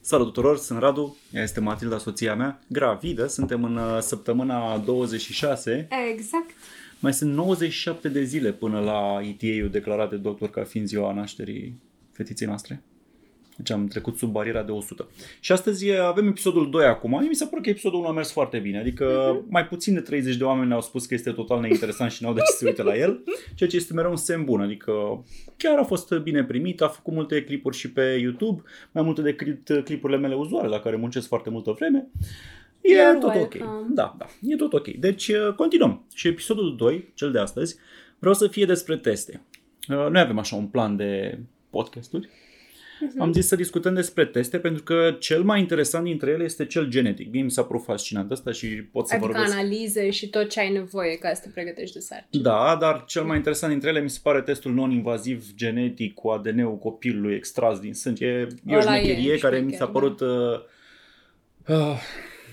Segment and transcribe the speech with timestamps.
[0.00, 5.88] Salut tuturor, sunt Radu, ea este Matilda, soția mea, gravidă, suntem în uh, săptămâna 26.
[6.12, 6.50] Exact.
[6.98, 11.80] Mai sunt 97 de zile până la ETA-ul declarat de doctor ca fiind ziua nașterii
[12.12, 12.82] fetiței noastre.
[13.62, 15.08] Deci am trecut sub bariera de 100.
[15.40, 17.26] Și astăzi avem episodul 2 acum.
[17.28, 18.78] Mi se pare că episodul 1 a mers foarte bine.
[18.78, 19.48] Adică uh-huh.
[19.48, 22.40] mai puțin de 30 de oameni au spus că este total neinteresant și n-au de
[22.40, 23.24] ce să uite la el.
[23.54, 24.60] Ceea ce este mereu un semn bun.
[24.60, 25.24] Adică
[25.56, 26.80] chiar a fost bine primit.
[26.80, 28.62] A făcut multe clipuri și pe YouTube.
[28.92, 32.08] Mai multe decât clipurile mele uzuale la care muncesc foarte multă vreme.
[32.80, 33.64] E You're tot welcome.
[33.64, 33.86] ok.
[33.94, 34.26] Da, da.
[34.42, 34.88] E tot ok.
[34.88, 36.04] Deci continuăm.
[36.14, 37.76] Și episodul 2, cel de astăzi,
[38.18, 39.42] vreau să fie despre teste.
[39.86, 41.38] Noi avem așa un plan de
[41.70, 42.28] podcasturi
[43.00, 43.18] Uh-huh.
[43.18, 46.88] Am zis să discutăm despre teste pentru că cel mai interesant dintre ele este cel
[46.88, 47.32] genetic.
[47.32, 49.54] Mie mi s-a părut fascinant asta și pot să adică vorbesc.
[49.54, 52.42] analize și tot ce ai nevoie ca să te pregătești de sarcină.
[52.42, 56.78] Da, dar cel mai interesant dintre ele mi se pare testul non-invaziv genetic cu ADN-ul
[56.78, 58.26] copilului extras din sânge.
[58.26, 60.18] E, e o șmecherie care mi s-a părut...
[60.18, 60.26] Da.
[60.26, 62.00] Uh, uh,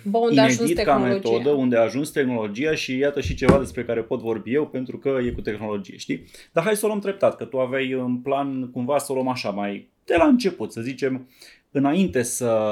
[0.10, 4.02] Bă, unde inedit ca metodă, unde a ajuns tehnologia și iată și ceva despre care
[4.02, 6.26] pot vorbi eu pentru că e cu tehnologie, știi?
[6.52, 9.28] Dar hai să o luăm treptat, că tu aveai în plan cumva să o luăm
[9.28, 11.30] așa mai de la început, să zicem,
[11.72, 12.72] înainte să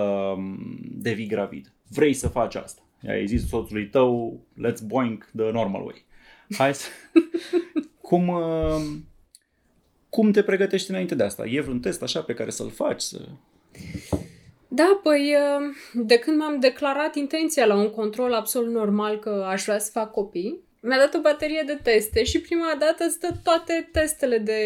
[0.92, 1.72] devii gravid.
[1.89, 2.81] Vrei să faci asta.
[3.08, 6.05] Ai zis soțului tău, let's boink the normal way.
[6.58, 6.88] Hai să...
[8.08, 8.31] cum,
[10.09, 11.45] cum te pregătești înainte de asta?
[11.45, 13.02] E vreun test așa pe care să-l faci?
[13.02, 13.22] Să...
[14.75, 15.35] Da, păi
[15.93, 20.11] de când m-am declarat intenția la un control absolut normal că aș vrea să fac
[20.11, 24.61] copii, mi-a dat o baterie de teste și prima dată îți dă toate testele de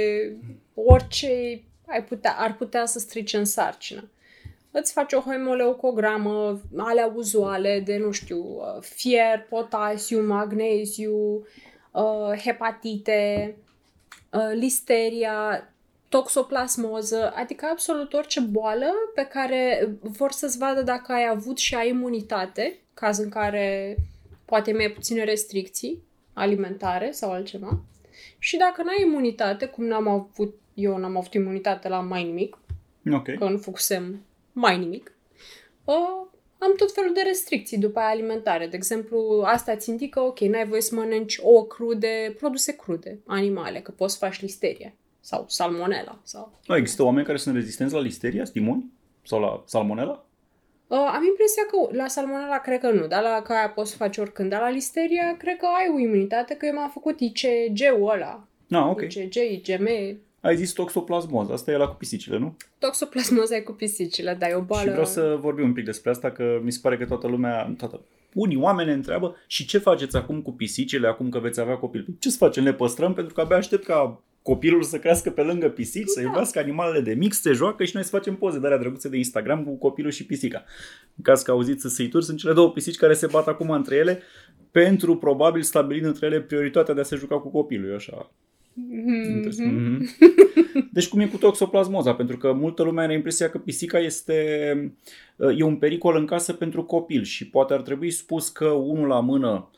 [0.73, 4.09] orice ai putea, ar putea să strice în sarcină.
[4.71, 11.45] Îți faci o hemoleucogramă, alea uzuale de, nu știu, uh, fier, potasiu, magneziu,
[11.91, 13.55] uh, hepatite,
[14.31, 15.69] uh, listeria,
[16.09, 21.89] toxoplasmoză, adică absolut orice boală pe care vor să-ți vadă dacă ai avut și ai
[21.89, 23.97] imunitate, caz în care
[24.45, 26.03] poate mai puține restricții
[26.33, 27.81] alimentare sau altceva.
[28.37, 32.58] Și dacă n-ai imunitate, cum n-am avut eu n-am avut imunitate la mai nimic,
[33.11, 33.36] okay.
[33.36, 35.11] că nu făcusem mai nimic,
[35.83, 36.27] uh,
[36.58, 38.67] am tot felul de restricții după aia alimentare.
[38.67, 43.80] De exemplu, asta îți indică, ok, n-ai voie să mănânci o crude, produse crude, animale,
[43.80, 46.19] că poți să faci listerie sau salmonella.
[46.23, 46.59] Sau...
[46.67, 48.91] Nu, există oameni care sunt rezistenți la listeria, stimuni?
[49.23, 50.25] Sau la salmonella?
[50.87, 54.17] Uh, am impresia că la salmonella cred că nu, dar la care poți să faci
[54.17, 54.49] oricând.
[54.49, 58.47] Dar la listeria cred că ai o imunitate, că eu m-am făcut ICG-ul ăla.
[58.69, 59.02] Ah, ok.
[59.02, 59.87] ICG, IgM,
[60.41, 62.55] ai zis toxoplasmoză, asta e la cu pisicile, nu?
[62.77, 64.83] Toxoplasmoza e cu pisicile, da, e o boală...
[64.83, 67.73] Și vreau să vorbim un pic despre asta, că mi se pare că toată lumea,
[67.77, 68.01] toată,
[68.33, 72.03] unii oameni ne întreabă și ce faceți acum cu pisicile, acum că veți avea copil?
[72.03, 72.63] Păi ce să facem?
[72.63, 76.11] Le păstrăm pentru că abia aștept ca copilul să crească pe lângă pisici, da.
[76.11, 79.10] să iubească animalele de mix, se joacă și noi să facem poze de alea drăguțe
[79.10, 80.64] de Instagram cu copilul și pisica.
[81.16, 84.22] În caz că auziți săituri, sunt cele două pisici care se bat acum între ele
[84.72, 88.32] pentru probabil stabilind între ele prioritatea de a se juca cu copilul, așa
[88.80, 89.99] Mm-hmm.
[90.92, 92.14] Deci cum e cu toxoplasmoza?
[92.14, 94.33] Pentru că multă lume are impresia că pisica este
[95.58, 99.20] e un pericol în casă pentru copil și poate ar trebui spus că unul la
[99.20, 99.70] mână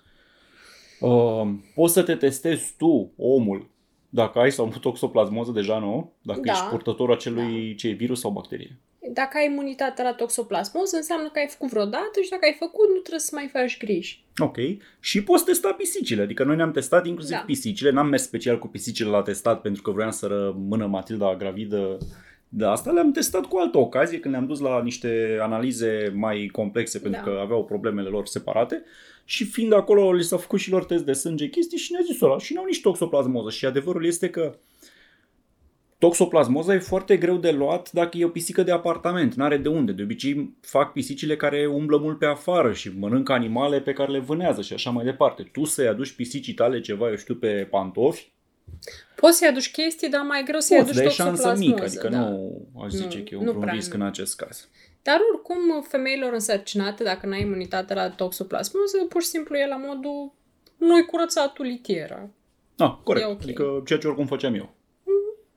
[1.00, 3.70] uh, poți să te testezi tu, omul,
[4.14, 6.52] dacă ai sau nu toxoplasmoză, deja nu, dacă da.
[6.52, 7.76] ești purtătorul acelui da.
[7.76, 8.80] ce virus sau bacterie.
[9.14, 13.00] Dacă ai imunitate la toxoplasmoză, înseamnă că ai făcut vreodată și dacă ai făcut, nu
[13.00, 14.24] trebuie să mai faci griji.
[14.38, 14.58] Ok.
[15.00, 16.22] Și poți testa pisicile.
[16.22, 17.44] Adică noi ne-am testat inclusiv da.
[17.46, 17.92] pisicile.
[17.92, 21.98] N-am mers special cu pisicile la testat pentru că vroiam să rămână Matilda gravidă
[22.54, 27.00] de asta le-am testat cu altă ocazie când le-am dus la niște analize mai complexe
[27.00, 27.32] pentru da.
[27.32, 28.84] că aveau problemele lor separate
[29.26, 32.22] și fiind acolo li s-a făcut și lor test de sânge chestii și ne-a zis
[32.22, 34.56] ăla și n-au nici toxoplasmoză și adevărul este că
[36.02, 39.92] Toxoplasmoza e foarte greu de luat dacă e o pisică de apartament, n-are de unde.
[39.92, 44.20] De obicei fac pisicile care umblă mult pe afară și mănâncă animale pe care le
[44.20, 45.44] vânează și așa mai departe.
[45.44, 48.32] Tu să-i aduci pisicii tale ceva, eu știu, pe pantofi,
[49.16, 51.60] Poți să-i aduci chestii, dar mai greu să-i aduci toxoplasmoză.
[51.60, 52.20] mică, adică da.
[52.20, 54.00] nu aș zice nu, că e un, un risc nu.
[54.00, 54.68] în acest caz.
[55.02, 60.34] Dar oricum, femeilor însărcinate, dacă n-ai imunitate la toxoplasmoză, pur și simplu e la modul
[60.78, 62.30] nu-i curățat tu litiera.
[62.78, 63.26] Ah, corect.
[63.26, 63.38] Okay.
[63.42, 64.74] Adică ceea ce oricum făceam eu.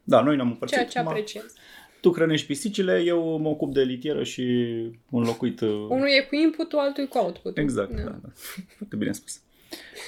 [0.02, 0.76] Da, noi ne-am împărțit.
[0.76, 1.54] Ceea ce apreciez.
[2.00, 4.42] Tu hrănești pisicile, eu mă ocup de litieră și
[5.10, 5.60] înlocuit...
[5.60, 8.18] Uh, Unul e cu input altul e cu output Exact, da, da.
[8.22, 8.28] da.
[8.76, 9.40] Foarte bine spus.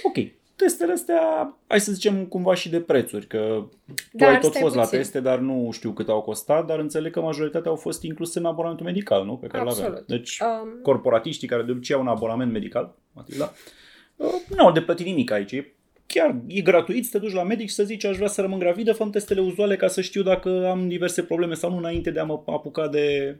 [0.02, 0.16] Ok,
[0.56, 4.74] testele astea, hai să zicem cumva și de prețuri, că tu dar ai tot fost
[4.74, 4.78] puțin.
[4.78, 8.38] la teste, dar nu știu cât au costat, dar înțeleg că majoritatea au fost incluse
[8.38, 9.36] în abonamentul medical, nu?
[9.36, 9.84] Pe care Absolut.
[9.84, 10.04] l-aveam.
[10.06, 10.80] Deci, um...
[10.82, 13.52] corporatiștii care de obicei au un abonament medical, Matilda,
[14.16, 15.64] uh, nu au de plătit nimic aici,
[16.06, 18.58] chiar e gratuit să te duci la medic și să zici aș vrea să rămân
[18.58, 22.20] gravidă, fă testele uzuale ca să știu dacă am diverse probleme sau nu înainte de
[22.20, 23.36] a mă apuca de...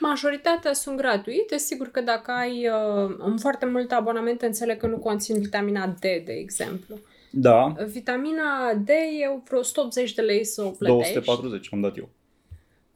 [0.00, 4.98] Majoritatea sunt gratuite, sigur că dacă ai uh, în foarte multe abonamente, înțeleg că nu
[4.98, 6.98] conțin vitamina D, de exemplu.
[7.30, 11.12] Da, Vitamina D e vreo 180 de lei să o plătești.
[11.12, 12.08] 240 am dat eu.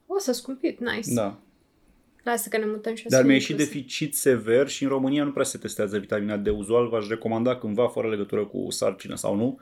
[0.07, 1.13] O să scumpit, nice.
[1.13, 1.37] Da.
[2.23, 3.49] Lasă că ne mutăm și Dar să mi-a inclus.
[3.57, 6.87] ieșit deficit sever și în România nu prea se testează vitamina D uzual.
[6.87, 9.59] V-aș recomanda cândva, fără legătură cu sarcină sau nu,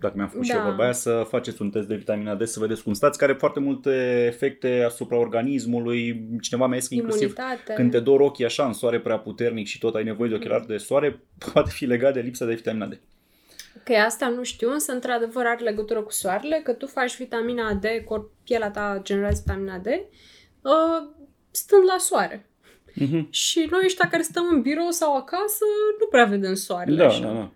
[0.00, 0.64] dacă mi-am făcut și eu Da.
[0.64, 3.40] vorba aia, să faceți un test de vitamina D să vedeți cum stați, care are
[3.40, 6.28] foarte multe efecte asupra organismului.
[6.40, 7.72] Cineva mi-a zis că inclusiv Imunitate.
[7.72, 10.66] când te dor ochii așa în soare prea puternic și tot ai nevoie de ochelari
[10.66, 12.92] de soare, poate fi legat de lipsa de vitamina D.
[13.84, 17.84] Că asta nu știu, însă într-adevăr are legătură cu soarele, că tu faci vitamina D,
[18.04, 21.08] corp, pielea ta generează vitamina D, uh,
[21.50, 22.44] stând la soare.
[22.94, 23.26] Mhm.
[23.30, 25.64] Și noi ăștia care stăm în birou sau acasă,
[26.00, 27.20] nu prea vedem soarele Da, așa.
[27.26, 27.50] da, da.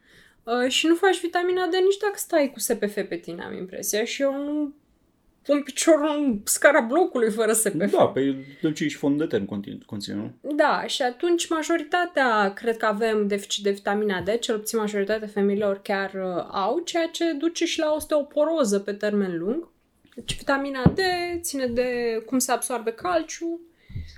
[0.44, 4.04] Uh, și nu faci vitamina D nici dacă stai cu SPF pe tine, am impresia.
[4.04, 4.74] Și eu nu
[5.42, 7.90] pun piciorul în scara blocului fără SPF.
[7.90, 10.54] Da, pe dulce și fond de ten conține, conține, nu?
[10.54, 15.80] Da, și atunci majoritatea cred că avem deficit de vitamina D, cel puțin majoritatea femeilor
[15.82, 19.68] chiar uh, au, ceea ce duce și la osteoporoză pe termen lung.
[20.14, 20.98] Deci vitamina D
[21.40, 23.60] ține de cum se absorbe calciu.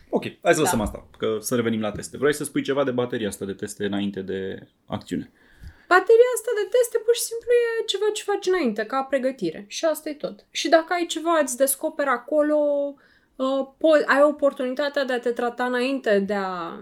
[0.09, 0.61] Ok, hai să Da.
[0.61, 2.17] lăsăm asta, că să revenim la teste.
[2.17, 5.31] Vrei să spui ceva de bateria asta de teste înainte de acțiune?
[5.89, 9.65] Bateria asta de teste pur și simplu e ceva ce faci înainte, ca pregătire.
[9.69, 10.47] Și asta e tot.
[10.51, 12.57] Și dacă ai ceva, îți descoperi acolo,
[13.37, 16.79] uh, po- ai oportunitatea de a te trata înainte de a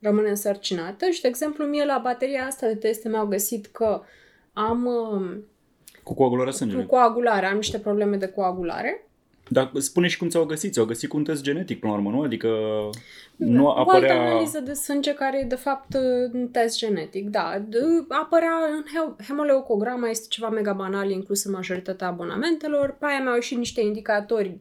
[0.00, 1.08] rămâne însărcinată.
[1.10, 4.02] Și, de exemplu, mie la bateria asta de teste mi-au găsit că
[4.52, 5.36] am uh,
[6.02, 6.86] Cu coagularea cu sângelui.
[6.86, 9.09] coagulare, am niște probleme de coagulare.
[9.52, 10.72] Dar spune și cum ți-au găsit.
[10.72, 12.22] Ți-au găsit cu un test genetic, până la urmă, nu?
[12.22, 12.48] Adică
[13.36, 14.20] nu Nu o altă apărea...
[14.20, 15.94] analiză de sânge care e de fapt
[16.32, 17.58] un test genetic, da.
[17.58, 22.96] D- apărea în he- hemoleucograma, este ceva mega banal inclus în majoritatea abonamentelor.
[22.98, 24.58] Pe aia mi-au ieșit niște indicatori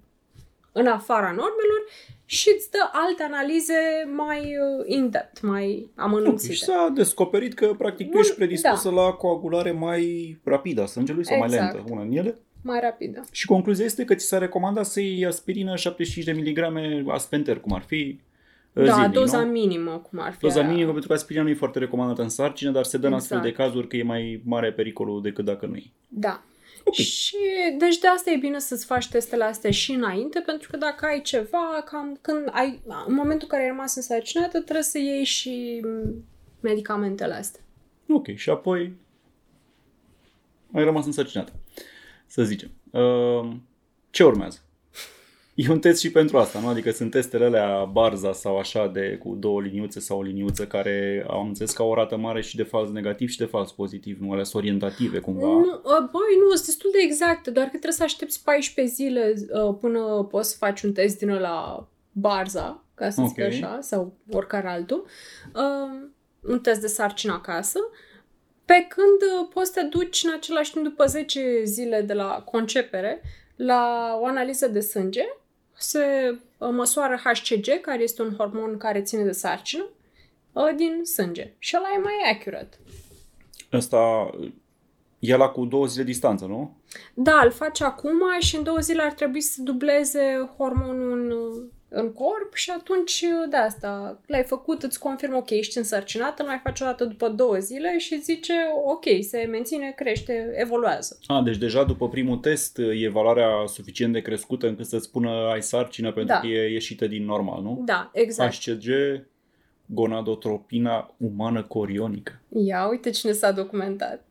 [0.72, 1.84] în afara normelor
[2.26, 3.74] și îți dă alte analize
[4.16, 6.54] mai uh, in-depth, mai Ok, amănunțite.
[6.54, 8.96] și s-a descoperit că practic tu Bun, ești predispusă da.
[9.02, 11.74] la coagulare mai rapidă a sângelui sau mai Exact.
[11.74, 12.38] lentă, una în ele.
[12.62, 13.24] Mai rapidă.
[13.32, 17.74] Și concluzia este că ți s-a recomandat să iei aspirină 75 de miligrame aspenter, cum
[17.74, 18.20] ar fi
[18.74, 19.52] uh, Da, zilnic, doza nu?
[19.52, 20.70] minimă, cum ar fi Doza aia.
[20.70, 23.40] minimă, pentru că aspirina nu e foarte recomandată în sarcină, dar se dă în astfel
[23.42, 23.68] de Exact.
[23.70, 25.84] cazuri că e mai mare pericolul decât dacă nu e.
[26.08, 26.44] Da.
[26.84, 26.94] Ok.
[26.94, 27.36] Și
[27.78, 31.22] deci de asta e bine să-ți faci testele astea și înainte, pentru că dacă ai
[31.22, 35.80] ceva, cam când ai, în momentul în care ai rămas însărcinată, trebuie să iei și
[35.84, 36.24] m,
[36.60, 37.62] medicamentele astea.
[38.08, 38.94] Ok, și apoi
[40.74, 41.52] ai rămas însărcinată,
[42.30, 42.70] să zicem.
[42.92, 43.52] Uh,
[44.10, 44.60] ce urmează?
[45.56, 46.68] E un test și pentru asta, nu?
[46.68, 51.26] Adică sunt testele alea Barza sau așa de cu două liniuțe sau o liniuță care
[51.30, 54.18] am înțeles că au o rată mare și de fals negativ și de fals pozitiv,
[54.20, 54.32] nu?
[54.32, 55.48] Alea sunt orientative cumva.
[55.48, 59.34] Nu, uh, băi, nu, sunt destul de exacte, doar că trebuie să aștepți 14 zile
[59.38, 63.28] uh, până poți să faci un test din la Barza, ca să Ok.
[63.28, 65.06] zic așa, sau oricare altul,
[65.56, 66.10] uh,
[66.42, 67.80] un test de sarcină acasă,
[68.70, 72.42] pe când uh, poți să te duci în același timp după 10 zile de la
[72.46, 73.22] concepere
[73.56, 75.24] la o analiză de sânge,
[75.78, 76.00] se
[76.58, 79.90] uh, măsoară HCG, care este un hormon care ține de sarcină,
[80.54, 81.54] uh, din sânge.
[81.58, 82.78] Și ăla e mai accurate.
[83.74, 84.30] Ăsta
[85.20, 86.78] e la cu două zile distanță, nu?
[87.14, 91.59] Da, îl faci acum și în două zile ar trebui să dubleze hormonul
[92.00, 96.48] în, în corp și atunci de asta l-ai făcut, îți confirmă, ok, ești însărcinată, îl
[96.48, 98.54] mai faci o dată după două zile și zice,
[98.86, 101.20] ok, se menține, crește, evoluează.
[101.28, 105.62] A, deci deja după primul test e valoarea suficient de crescută încât să-ți spună ai
[105.62, 106.40] sarcină pentru Da.
[106.40, 107.82] că e ieșită din normal, nu?
[107.86, 108.54] Da, exact.
[108.54, 108.88] HCG,
[109.86, 112.42] gonadotropina umană corionică.
[112.66, 114.26] Ia, uite cine s-a documentat.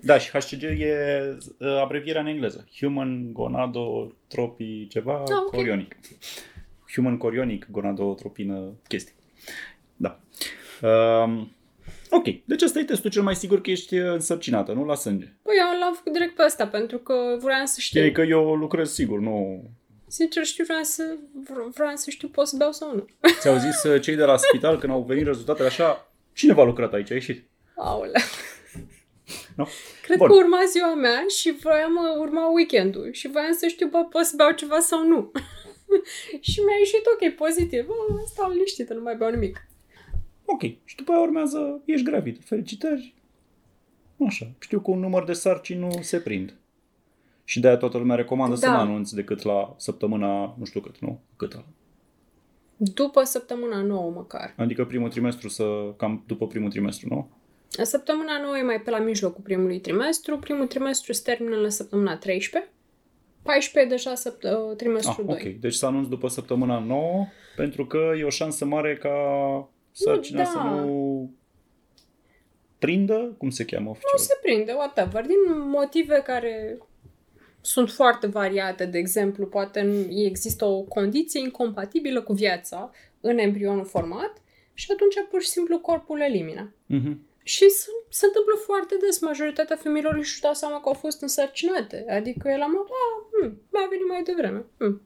[0.00, 2.68] Da, și HCG e uh, abrevierea în engleză.
[2.78, 5.50] Human gonadotropy ceva Ah, ok.
[5.50, 5.96] corionic.
[6.94, 9.14] Human corionic gonadotropină chestie.
[9.96, 10.20] Da.
[10.82, 11.52] Um,
[12.10, 14.84] ok, deci ăsta e testul cel mai sigur că ești însărcinată, nu?
[14.84, 15.32] La sânge.
[15.42, 18.00] Păi eu l-am făcut direct pe ăsta pentru că vreau să știu.
[18.00, 19.64] Știi că eu lucrez sigur, nu...
[20.06, 21.16] Sincer știu, vreau să,
[21.74, 23.06] vreau să știu pot să beau sau nu.
[23.40, 26.92] Ți-au zis uh, cei de la spital când au venit rezultatele așa, cine v-a lucrat
[26.92, 27.10] aici?
[27.10, 27.44] A ieșit?
[27.76, 28.20] Aolea.
[29.56, 29.68] Nu?
[30.02, 30.26] Cred Bun.
[30.26, 34.24] că urma ziua mea și vroiam uh, urma weekendul și voiam să știu, bă, pot
[34.24, 35.32] să beau ceva sau nu.
[36.50, 37.88] și mi-a ieșit ok, pozitiv.
[37.88, 39.66] Oh, stau liniștită, nu mai beau nimic.
[40.44, 40.60] Ok.
[40.60, 42.44] Și după aia urmează, ești gravid.
[42.44, 43.14] Felicitări.
[44.26, 44.50] Așa.
[44.58, 46.54] Știu că un număr de sarcini nu se prind.
[47.44, 48.72] Și de-aia toată lumea recomandă să Da.
[48.72, 51.20] nu anunți decât la săptămâna, nu știu cât, nu?
[51.36, 51.64] Cât?
[52.76, 54.54] După săptămâna nouă măcar.
[54.56, 57.28] Adică primul trimestru să, cam după primul trimestru, nu?
[57.82, 60.38] Săptămâna 9 e mai pe la mijlocul primului trimestru.
[60.38, 62.70] Primul trimestru se termină la săptămâna 13.
[63.42, 65.34] 14 deja săpt- trimestru Ah, 2.
[65.54, 65.60] ok.
[65.60, 69.10] Deci să anunț după săptămâna 9, pentru că e o șansă mare ca
[69.90, 70.44] sarcina da.
[70.44, 71.30] să nu
[72.78, 74.10] prindă, cum se cheamă oficial?
[74.12, 75.36] Nu se prinde, whatever, din
[75.68, 76.78] motive care
[77.60, 78.86] sunt foarte variate.
[78.86, 84.32] De exemplu, poate nu- există o condiție incompatibilă cu viața în embrionul format
[84.74, 86.74] și atunci pur și simplu corpul le elimină.
[86.86, 87.26] Mhm.
[87.42, 89.20] Și se, se întâmplă foarte des.
[89.20, 92.04] Majoritatea femeilor își dau seama că au fost însărcinate.
[92.08, 94.64] Adică el am a, hm, mi-a venit mai devreme.
[94.78, 95.00] Hm.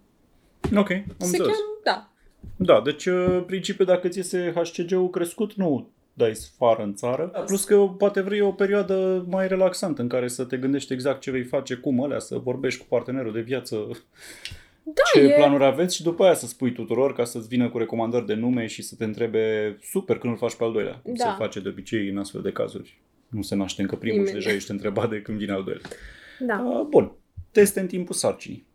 [0.76, 1.46] Ok, am Se înțeles.
[1.46, 2.10] cheamă, da.
[2.56, 7.44] Da, deci în principiu dacă ți iese HCG-ul crescut, nu dai sfară în țară.
[7.46, 11.30] Plus că poate vrei o perioadă mai relaxantă în care să te gândești exact ce
[11.30, 13.88] vei face, cum alea, să vorbești cu partenerul de viață,
[14.88, 15.34] Da, ce e...
[15.34, 18.66] planuri aveți și după aia să spui tuturor ca să-ți vină cu recomandări de nume
[18.66, 21.00] și să te întrebe super când îl faci pe al doilea.
[21.04, 21.24] Da.
[21.24, 23.00] Se face de obicei în astfel de cazuri.
[23.28, 24.40] Nu se naște încă primul Imediat.
[24.40, 25.88] și deja ești întrebat de când vine al doilea.
[26.38, 26.62] Da.
[26.62, 27.12] Uh, bun.
[27.50, 28.66] Teste în timpul sarcinii.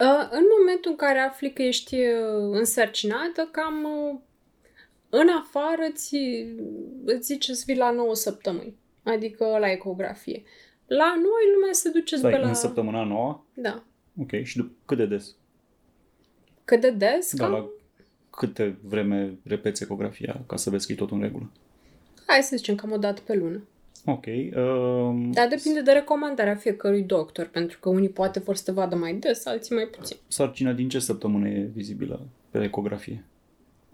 [0.00, 4.18] Uh, În momentul în care afli că ești uh, însărcinată, cam uh,
[5.08, 6.18] în afară ți,
[7.04, 8.76] îți zice să vii la 9 săptămâni.
[9.02, 10.42] Adică la ecografie.
[10.86, 12.48] La noi lumea se duce Stai, pe la...
[12.48, 13.44] în săptămâna nouă.
[13.54, 13.84] Da.
[14.20, 14.42] Ok.
[14.42, 15.34] Și dup- cât de des?
[16.64, 17.34] Cât de des?
[17.34, 17.52] Da, Cam...
[17.52, 17.66] la
[18.30, 21.50] câte vreme repeți ecografia ca să vezi că e tot în regulă?
[22.26, 23.62] Hai să zicem cam o dată pe lună.
[24.04, 24.24] Ok.
[24.26, 28.96] Um, Dar depinde de recomandarea fiecărui doctor, pentru că unii poate vor să te vadă
[28.96, 30.16] mai des, alții mai puțin.
[30.28, 33.24] Sarcina din ce săptămână e vizibilă pe ecografie?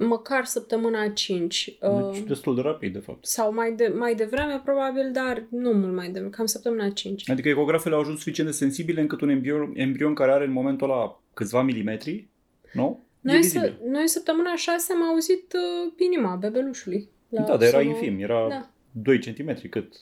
[0.06, 1.76] Măcar săptămâna 5.
[1.80, 3.26] Uh, Deci destul de rapid, de fapt.
[3.26, 7.30] sau mai, de, mai devreme, probabil, dar nu mult mai devreme, cam săptămâna 5.
[7.30, 10.90] Adică ecografele au ajuns suficient de sensibile încât un embrion, embrion care are în momentul
[10.90, 12.28] ăla câțiva milimetri,
[12.72, 13.00] nu?
[13.00, 13.76] e Noi, vizibil.
[13.82, 17.08] să, noi săptămâna 6 am auzit uh, inima bebelușului.
[17.28, 18.70] La Da, dar era sono- infim, era Da.
[18.92, 19.94] 2 cm cât.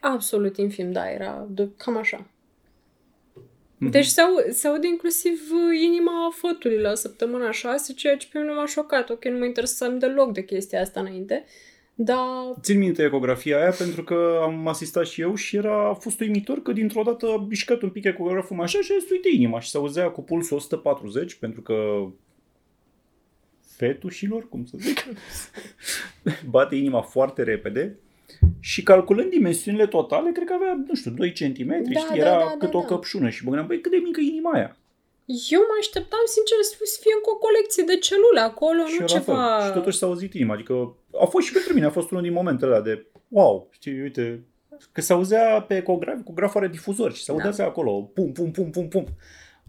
[0.00, 2.26] Absolut infim, da, era de, cam așa.
[3.80, 3.90] Mhm.
[3.90, 8.38] Deci se, au, se aude inclusiv uh, inima fătului la săptămâna 6, ceea ce pe
[8.38, 9.10] mine m-a șocat.
[9.10, 11.44] Ok, nu mă interesam deloc de chestia asta înainte,
[11.94, 12.18] dar
[12.60, 16.62] Țin minte ecografia aia pentru că am asistat și eu și era a fost uimitor
[16.62, 19.70] că dintr-o dată a mișcat un pic ecograful așa și a zis, uite inima și
[19.70, 22.06] se auzea cu pulsul 140 pentru că
[23.76, 25.06] fetușilor, cum să zic,
[26.50, 27.98] bate inima foarte repede
[28.60, 32.30] și calculând dimensiunile totale, cred că avea, nu știu, 2 cm, Da, știi, da, era
[32.38, 32.84] da, da, cât o da.
[32.86, 34.76] căpșună și mă gândeam, băi, cât de mică e inima aia.
[35.50, 39.06] eu mă așteptam, sincer, să fie încă o colecție de celule acolo, și nu eu
[39.08, 39.56] la ceva...
[39.58, 39.66] fel.
[39.66, 40.74] Și totuși s-a auzit inima, adică
[41.22, 44.44] a fost și pentru mine, a fost unul din momentele alea de wow, știi, uite,
[44.92, 47.64] că se auzea pe ecograf, ecograful are difuzor și se audea Da.
[47.64, 49.04] acolo, pum, pum, pum, pum, pum,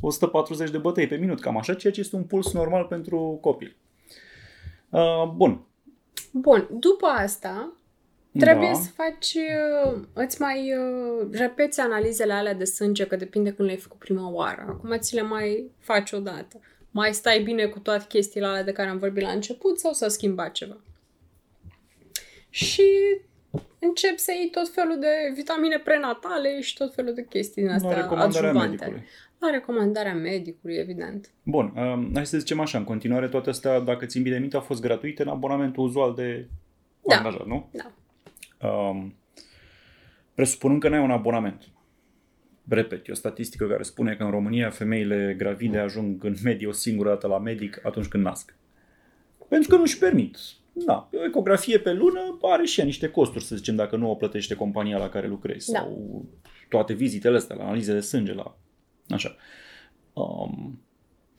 [0.02, 3.76] 140 de bătăi pe minut, cam așa, ceea ce este un puls normal pentru copil.
[4.90, 5.62] Uh, bun.
[6.32, 7.74] Bun, după asta,
[8.40, 8.74] Trebuie da.
[8.74, 13.80] să faci, uh, îți mai uh, repeți analizele alea de sânge, că depinde când le-ai
[13.80, 14.66] făcut prima oară.
[14.70, 16.60] Acum ți le mai faci odată.
[16.92, 20.08] Mai stai bine cu toate chestiile alea de care am vorbit la început sau s-a
[20.08, 20.78] schimbat ceva.
[22.50, 22.84] Și
[23.80, 27.76] începi să iei tot felul de vitamine prenatale și tot felul de chestii din La
[27.76, 28.70] astea recomandarea adjuvante.
[28.70, 29.04] medicului.
[29.40, 31.30] La recomandarea medicului, evident.
[31.44, 34.62] Bun, um, hai să zicem așa, în continuare toate astea, dacă țin bine minte, au
[34.62, 36.48] fost gratuite în abonamentul uzual de
[37.08, 37.16] Da.
[37.16, 37.70] angajat, nu?
[37.72, 37.92] Da.
[38.64, 39.16] Um,
[40.34, 41.70] presupunând că n-ai un abonament.
[42.68, 46.72] Repet, e o statistică care spune că în România femeile gravide ajung în medie o
[46.72, 48.56] singură dată la medic atunci când nasc.
[49.48, 50.38] Pentru că nu-și permit.
[50.74, 54.16] Da, o ecografie pe lună are și ea niște costuri, să zicem, dacă nu o
[54.16, 55.72] plătește compania la care lucrezi.
[55.72, 55.80] Da.
[55.80, 56.26] Sau
[56.70, 58.58] toate vizitele astea, la analize de sânge, la...
[59.10, 59.36] Așa.
[60.14, 60.82] Um,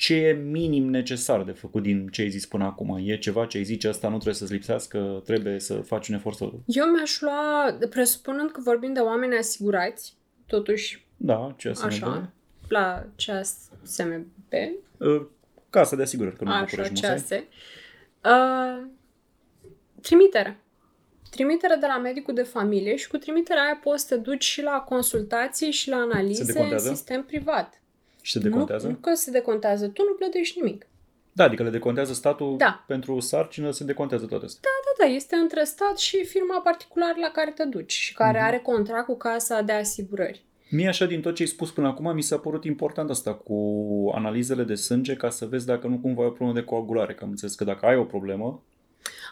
[0.02, 2.98] ce e minim necesar de făcut din ce ai zis până acum?
[3.02, 6.36] E ceva ce ai zice, asta nu trebuie să-ți lipsească, trebuie să faci un efort
[6.36, 6.50] să...
[6.66, 10.16] Eu mi-aș lua, presupunând că vorbim de oameni asigurați,
[10.46, 12.32] totuși Da, ce să Așa.
[12.68, 14.52] la CSMB,
[14.98, 15.26] Uh,
[15.70, 17.08] Casa de asigurări, că nu mă așa, curaj musai.
[17.10, 17.48] cease,
[18.24, 18.86] uh,
[20.00, 20.60] trimitere.
[21.30, 24.62] Trimitere de la medicul de familie și cu trimiterea aia poți să te duci și
[24.62, 26.88] la consultații și la analize în decontează?
[26.88, 27.81] sistem privat.
[28.22, 28.86] Și se decontează?
[28.86, 30.86] Nu, nu că se decontează, tu nu plătești nimic.
[31.32, 32.84] Da, adică le decontează statul Da.
[32.86, 34.60] pentru sarcină, se decontează toate astea.
[34.62, 38.46] Da, da, este între stat și firma particulară la care te duci și care Mhm.
[38.46, 40.42] are contract cu casa de asigurări.
[40.70, 43.56] Mie așa din tot ce ai spus până acum mi s-a părut important asta cu
[44.14, 47.14] analizele de sânge ca să vezi dacă nu cumva e o problemă de coagulare.
[47.14, 48.62] Că am înțeles că dacă ai o problemă,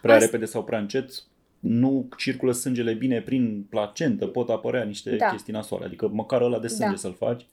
[0.02, 1.10] prea Asta- repede sau prea încet,
[1.58, 5.26] nu circulă sângele bine prin placentă, pot apărea niște Da.
[5.30, 5.84] chestii nasoale.
[5.84, 6.96] Adică măcar ăla de sânge Da.
[6.98, 7.46] să-l faci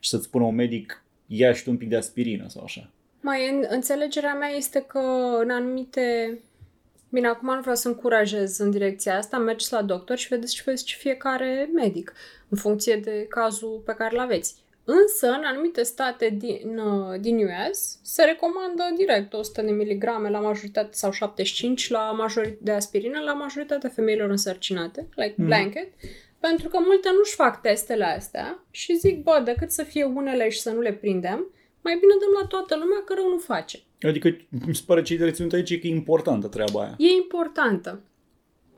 [0.00, 2.90] și să-ți spună un medic ia și tu un pic de aspirină sau așa.
[3.20, 4.98] Mai în, înțelegerea mea este că
[5.42, 6.38] în anumite
[7.12, 10.62] Bine, acum nu vreau să încurajez în direcția asta, mergeți la doctor și vedeți ce
[10.64, 12.12] vedeți fiecare medic,
[12.48, 14.54] în funcție de cazul pe care îl aveți.
[14.84, 20.40] Însă, în anumite state din, uh, din US, se recomandă direct 100 de miligrame la
[20.40, 25.48] majoritate sau 75 la major, de aspirină la majoritatea femeilor însărcinate, like mm.
[26.40, 30.48] Blanket, pentru că multe nu-și fac testele astea și zic, bă, decât să fie unele
[30.48, 31.46] și să nu le prindem,
[31.82, 33.78] mai bine dăm la toată lumea că rău nu face.
[34.02, 36.94] Adică mi se pare ce de reținut aici e că e importantă treaba aia.
[36.98, 38.00] E importantă.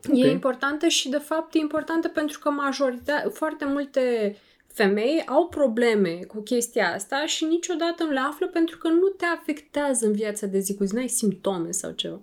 [0.09, 0.21] Okay.
[0.21, 6.11] E importantă și, de fapt, e importantă pentru că majoritatea, foarte multe femei au probleme
[6.11, 10.47] cu chestia asta și niciodată nu le află pentru că nu te afectează în viața
[10.47, 12.21] de zi cu zi, n-ai simptome sau ceva.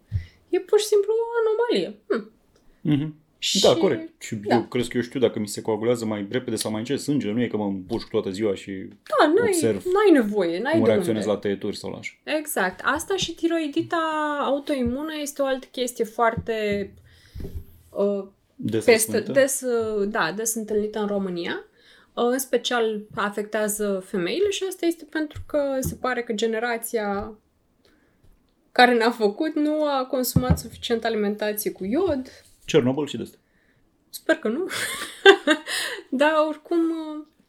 [0.49, 1.99] E pur și simplu o anomalie.
[2.07, 2.31] Hm.
[2.89, 3.28] Mm-hmm.
[3.41, 3.61] Și...
[3.61, 4.21] Da, corect.
[4.21, 4.55] Și da.
[4.55, 7.31] eu crezi că eu știu dacă mi se coagulează mai repede sau mai încet sânge,
[7.31, 10.85] nu e că mă împușc toată ziua și da, n-ai, observ n-ai nevoie, n-ai cum
[10.85, 12.13] reacționez la tăieturi sau la așa.
[12.23, 12.79] Exact.
[12.83, 13.97] Asta și tiroidita
[14.41, 16.89] autoimună este o altă chestie foarte
[17.89, 21.63] uh, des, peste, des, uh, da, des întâlnită în România.
[22.13, 27.33] Uh, în special afectează femeile și asta este pentru că se pare că generația
[28.71, 33.37] care ne-a făcut nu a consumat suficient alimentație cu iod, Cernobâl și de asta.
[34.09, 34.67] Sper că nu.
[36.21, 36.79] Dar oricum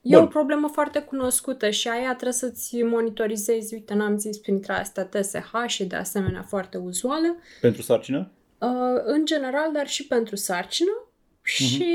[0.01, 0.25] e Bun.
[0.25, 3.75] o problemă foarte cunoscută și aia trebuie să-ți monitorizezi.
[3.75, 7.37] Uite, n-am zis printre astea TSH și de asemenea foarte uzuală.
[7.61, 8.31] Pentru sarcină?
[8.59, 11.05] Uh, în general, dar și pentru sarcină.
[11.05, 11.43] Uh-huh.
[11.43, 11.95] Și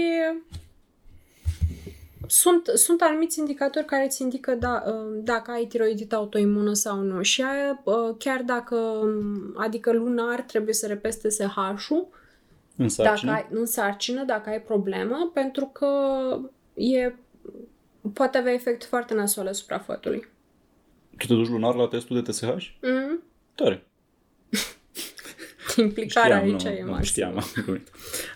[2.28, 7.22] sunt, sunt anumiți indicatori care îți indică da, uh, dacă ai tiroidit autoimună sau nu.
[7.22, 9.04] Și aia, uh, chiar dacă,
[9.56, 12.08] adică lunar, trebuie să repezi TSH-ul,
[12.76, 13.32] în sarcină?
[13.32, 15.88] Dacă ai, în sarcină, dacă ai problemă, pentru că
[16.74, 17.14] e,
[18.14, 20.28] poate avea efect foarte nasol asupra fătului.
[21.18, 22.44] Tu te duci lunar la testul de TSH?
[22.82, 23.22] Mm.
[23.56, 23.88] Tare.
[25.78, 27.04] Implicarea știam, aici nu, e nu, mare.
[27.04, 27.82] Știam, am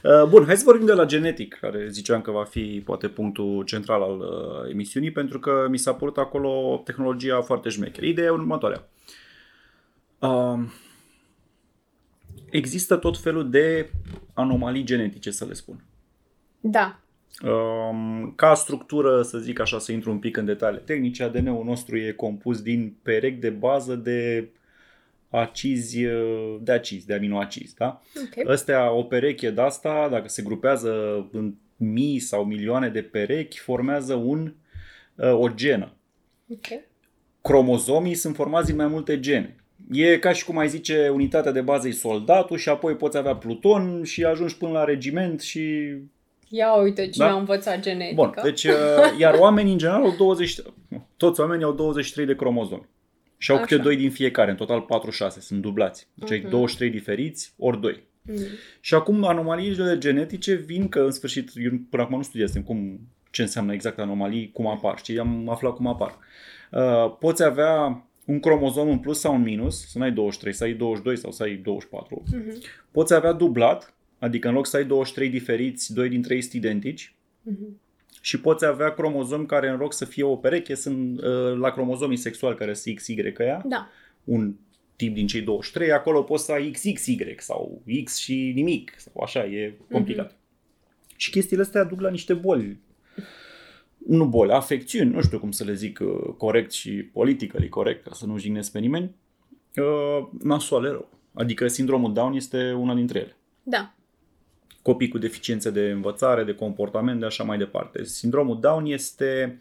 [0.03, 3.63] uh, Bun, hai să vorbim de la genetic, care ziceam că va fi poate punctul
[3.63, 8.05] central al uh, emisiunii, pentru că mi s-a părut acolo tehnologia foarte șmecheră.
[8.05, 8.87] Ideea e următoarea.
[10.19, 10.59] Uh,
[12.51, 13.91] există tot felul de
[14.33, 15.83] anomalii genetice, să le spun.
[16.59, 16.99] Da.
[17.43, 21.97] Um, ca structură, să zic așa, să intru un pic în detalii tehnice, ADN-ul nostru
[21.97, 24.49] e compus din perechi de bază de
[25.29, 26.01] acizi,
[26.61, 28.01] de acizi, de aminoacizi, da?
[28.27, 28.53] Okay.
[28.53, 30.91] Astea, o pereche de asta, dacă se grupează
[31.31, 34.53] în mii sau milioane de perechi, formează un,
[35.15, 35.93] uh, o genă.
[36.47, 36.85] Okay.
[37.41, 39.58] Cromozomii sunt formați din mai multe gene.
[39.91, 43.35] E ca și cum ai zice, unitatea de bază e soldatul și apoi poți avea
[43.35, 45.93] pluton și ajungi până la regiment și...
[46.49, 47.31] Ia uite cine da?
[47.31, 48.15] a învățat genetică.
[48.15, 48.73] Bun, deci, uh,
[49.19, 50.55] iar oamenii în general au 20,
[51.17, 52.87] toți oamenii au 23 de cromozomi.
[53.37, 53.65] Și au Așa.
[53.65, 56.07] câte 2 din fiecare, în total 46, sunt dublați.
[56.13, 56.43] Deci uh-huh.
[56.43, 57.93] ai 23 diferiți, ori 2.
[57.93, 58.07] Uh-huh.
[58.21, 58.35] Mm.
[58.79, 62.99] Și acum anomaliile genetice vin că în sfârșit, eu până acum nu studiasem cum,
[63.31, 66.17] ce înseamnă exact anomalii, cum apar, ci am aflat cum apar.
[66.71, 70.73] Uh, poți avea un cromozom în plus sau în minus, să n-ai 23, să ai
[70.73, 72.23] 22 sau să ai 24.
[72.23, 72.47] Uh-huh.
[72.47, 72.61] Mhm.
[72.91, 77.15] Poți avea dublat, adică în loc să ai 23 diferiți, 2 dintre ei sunt identici.
[77.51, 77.87] Uh-huh.
[78.21, 82.17] Și poți avea cromozomi care în loc să fie o pereche sunt uh, la cromozomii
[82.17, 83.61] sexuali care sunt XY ea.
[83.65, 83.89] Da.
[84.23, 84.55] Un
[84.95, 89.45] tip din cei 23, acolo poți să ai XXY sau X și nimic sau așa,
[89.45, 90.31] e complicat.
[90.31, 91.15] Uh-huh.
[91.15, 92.79] Și chestiile astea duc la niște boli
[94.07, 98.11] nu boli, afecțiuni, nu știu cum să le zic uh, corect și politically corect, ca
[98.13, 99.15] să nu jignesc pe nimeni,
[99.75, 101.09] uh, nasoale rău.
[101.33, 103.35] Adică sindromul Down este una dintre ele.
[103.63, 103.93] Da.
[104.81, 108.03] Copii cu deficiențe de învățare, de comportament, de așa mai departe.
[108.03, 109.59] Sindromul Down este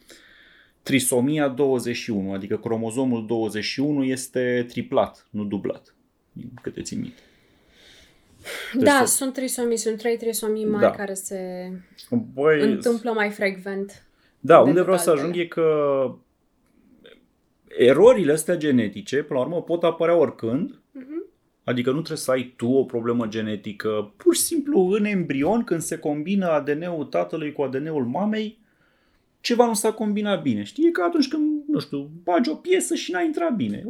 [0.83, 5.95] trisomia 21, adică cromozomul 21 este triplat, nu dublat,
[6.33, 7.21] din câte țin minte.
[8.75, 9.17] Da, să...
[9.17, 10.91] sunt trisomii, sunt trei trisomii mari da.
[10.91, 11.71] care se
[12.35, 14.08] Băi, întâmplă mai frecvent.
[14.41, 16.11] Da, unde vreau să ajung e că
[17.69, 20.71] erorile astea genetice, până la urmă, pot apărea oricând.
[20.71, 21.31] Uh-huh.
[21.65, 24.13] Adică nu trebuie să ai tu o problemă genetică.
[24.17, 28.59] Pur și simplu, în embrion, când se combină ADN-ul tatălui cu ADN-ul mamei,
[29.41, 30.63] ceva nu s-a combinat bine.
[30.63, 30.87] Știi?
[30.87, 33.83] E ca atunci când, nu știu, bagi o piesă și n-a intrat bine.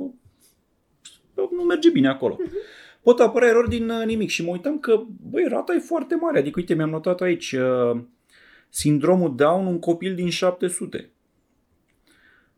[1.35, 2.37] Nu merge bine acolo.
[2.37, 2.79] Uh-huh.
[3.03, 6.39] Pot apărea erori din uh, nimic și mă uitam că, băi, rata e foarte mare.
[6.39, 7.53] Adică, uite, mi-am notat aici...
[7.53, 8.01] Uh,
[8.69, 11.11] Sindromul Down, un copil din 700.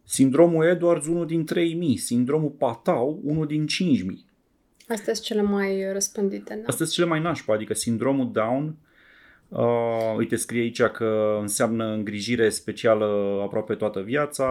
[0.05, 1.96] Sindromul Edwards, unul din 3000.
[1.96, 4.25] Sindromul Patau, unul din 5000.
[4.88, 6.61] Astea sunt cele mai răspândite, da?
[6.61, 8.77] Astea sunt cele mai nașpa, adică sindromul Down,
[9.49, 14.49] uh, uite, scrie aici că înseamnă îngrijire specială aproape toată viața,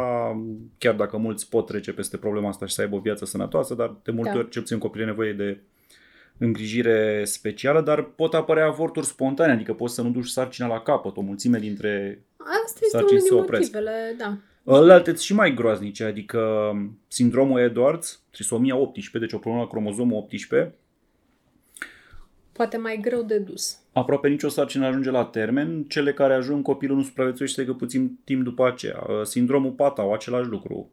[0.78, 3.96] chiar dacă mulți pot trece peste problema asta și să aibă o viață sănătoasă, dar
[4.04, 4.38] de multe da.
[4.38, 5.60] ori, cel puțin copilul nevoie de
[6.40, 11.18] îngrijire specială, dar pot apărea avorturi spontane, adică poți să nu duci sarcina la capăt.
[11.18, 13.74] O mulțime dintre Asta este Sarcini unul se din opresc.
[13.74, 14.38] motivele, da.
[14.74, 16.72] Alte și mai groaznice, adică
[17.08, 20.76] sindromul Edwards, trisomia 18, deci o problemă la cromozomul 18,
[22.52, 23.78] Poate mai greu de dus.
[23.94, 28.44] aproape nicio sarcină ajunge la termen, cele care ajung copilul nu supraviețuiește decât puțin timp
[28.44, 29.04] după aceea.
[29.24, 30.92] Sindromul Patau, același lucru.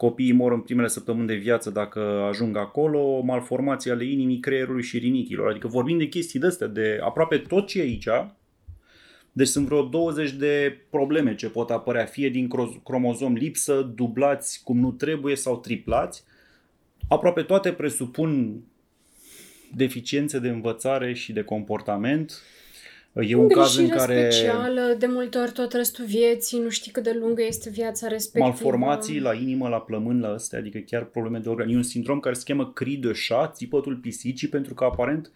[0.00, 4.98] Copiii mor în primele săptămâni de viață dacă ajung acolo, malformații ale inimii, creierului și
[4.98, 5.50] rinichilor.
[5.50, 8.08] Adică vorbim de chestii de astea, de aproape tot ce e aici.
[9.32, 14.60] Deci sunt vreo 20 de probleme ce pot apărea, fie din cro- cromozom lipsă, dublați
[14.64, 16.24] cum nu trebuie sau triplați.
[17.08, 18.60] Aproape toate presupun
[19.76, 22.42] deficiențe de învățare și de comportament.
[23.12, 26.92] E un caz în Îngrijire care specială, de multe ori tot restul vieții, nu știi
[26.92, 28.44] cât de lungă este viața respectivă.
[28.44, 31.68] malformații la inimă, la plămân, la astea, adică chiar probleme de organ.
[31.68, 35.32] E un sindrom care se cheamă cri de șat, țipătul pisicii, pentru că aparent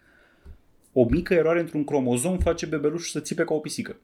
[0.93, 3.97] o mică eroare într-un cromozom face bebelușul să țipe ca o pisică.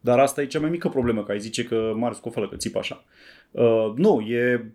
[0.00, 2.78] Dar asta e cea mai mică problemă, că ai zice că mare scofălă că țipă
[2.78, 3.04] așa.
[3.50, 4.72] Uh, nu, e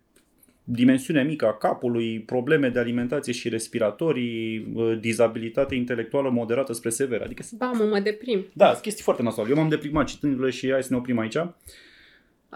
[0.64, 7.24] dimensiunea mică a capului, probleme de alimentație și respiratorii, uh, dizabilitate intelectuală moderată spre severă.
[7.24, 8.46] Adică Ba, mă, mă deprim.
[8.54, 9.50] da, sunt chestii foarte nasoale.
[9.50, 11.36] Eu m-am deprimat citându-le și hai să ne oprim aici.
[11.36, 11.48] Uh,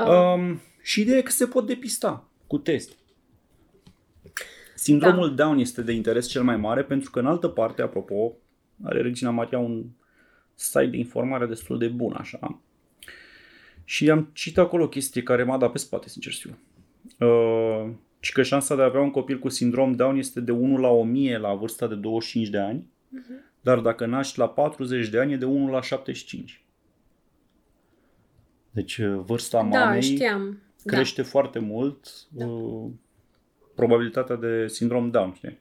[0.05, 2.97] Um, și ideea e că se pot depista cu test.
[4.75, 5.43] Sindromul da.
[5.43, 8.37] Down este de interes cel mai mare pentru că în altă parte, apropo,
[8.83, 9.85] are Regina Maria un
[10.55, 12.61] site de informare destul de bun, așa.
[13.83, 16.57] Și am citit acolo o chestie care m-a dat pe spate, sincer să fiu.
[17.19, 20.77] Uh, și că șansa de a avea un copil cu sindrom Down este de 1
[20.77, 23.61] la 1000 la vârsta de 25 de ani, uh-huh.
[23.61, 26.61] dar dacă naști la 40 de ani e de 1 la 75.
[28.71, 30.59] Deci uh, vârsta da, mamei știam.
[30.85, 32.45] crește foarte mult Da.
[32.45, 32.91] uh,
[33.75, 35.33] probabilitatea de sindrom Down.
[35.33, 35.59] Știi?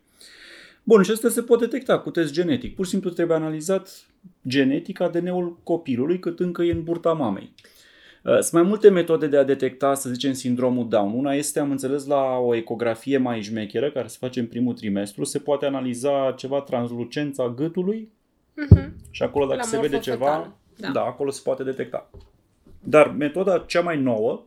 [0.82, 2.74] Bun, și asta se pot detecta cu test genetic.
[2.74, 4.06] Pur și simplu trebuie analizat
[4.48, 7.52] genetic ADN-ul copilului cât încă e în burta mamei.
[8.26, 11.12] Uh, Sunt mai multe metode de a detecta, să zicem, sindromul Down.
[11.12, 15.24] Una este, am înțeles, la o ecografie mai șmecheră, care se face în primul trimestru,
[15.24, 18.08] se poate analiza ceva translucența gâtului
[18.54, 18.62] Da.
[18.70, 18.92] Mhm.
[19.10, 20.86] și acolo dacă La se vede morfofetală, ceva, da.
[20.86, 20.92] da.
[20.92, 22.10] da, acolo se poate detecta.
[22.80, 24.42] Dar metoda cea mai nouă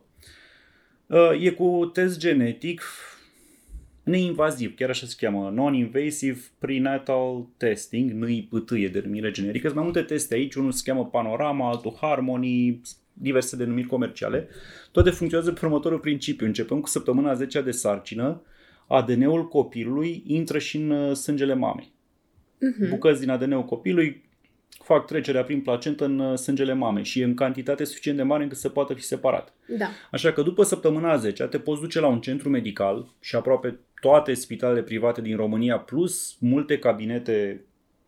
[1.06, 2.82] uh, e cu test genetic
[4.02, 9.64] neinvaziv, chiar așa se cheamă, non-invasive prenatal testing, NIPT e denumire generică.
[9.66, 12.80] Sunt mai multe teste aici, unul se cheamă Panorama, altul Harmony,
[13.20, 14.48] diverse denumiri comerciale.
[14.92, 16.46] Toate funcționează pe următorul principiu.
[16.46, 18.42] Începând cu săptămâna 10 de sarcină,
[18.86, 21.92] ADN-ul copilului intră și în uh, sângele mamei.
[22.60, 22.88] Mhm.
[22.88, 24.28] Bucăți din ADN-ul copilului
[24.82, 28.42] fac trecerea prin placentă în uh, sângele mamei și e în cantitate suficient de mare
[28.42, 29.54] încât să poată fi separat.
[29.78, 29.86] Da.
[30.10, 34.34] Așa că după săptămâna 10 te poți duce la un centru medical și aproape toate
[34.34, 37.64] spitalele private din România plus multe cabinete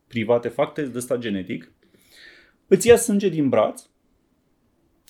[0.07, 1.73] private fac test de ăsta genetic,
[2.67, 3.83] îți ia sânge din braț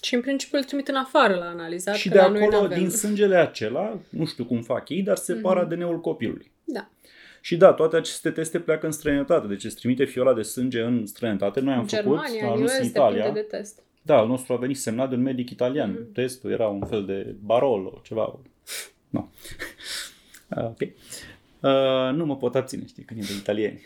[0.03, 2.61] Și în principiu îl trimit în afară la analizat, și că de la noi acolo,
[2.63, 2.79] n-avem.
[2.79, 6.51] din sângele acela, nu știu cum fac ei, dar separă ADN-ul copilului.
[6.65, 6.89] Da.
[7.41, 11.07] Și da, toate aceste teste pleacă în străinătate, deci îți trimite fiola de sânge în
[11.07, 11.61] străinătate.
[11.61, 13.17] Noi am În făcut, Germania, am în ajuns US, în Italia.
[13.23, 13.83] depinde de test.
[14.03, 15.91] Da, al nostru a venit semnat de un medic italian.
[15.91, 16.03] Mhm.
[16.03, 16.13] Mm-hmm.
[16.13, 18.39] Testul era un fel de Barolo, ceva.
[19.09, 19.33] Nu.
[20.57, 20.81] Uh, ok.
[20.81, 23.81] Uh, nu mă pot abține, știi, când e de italieni.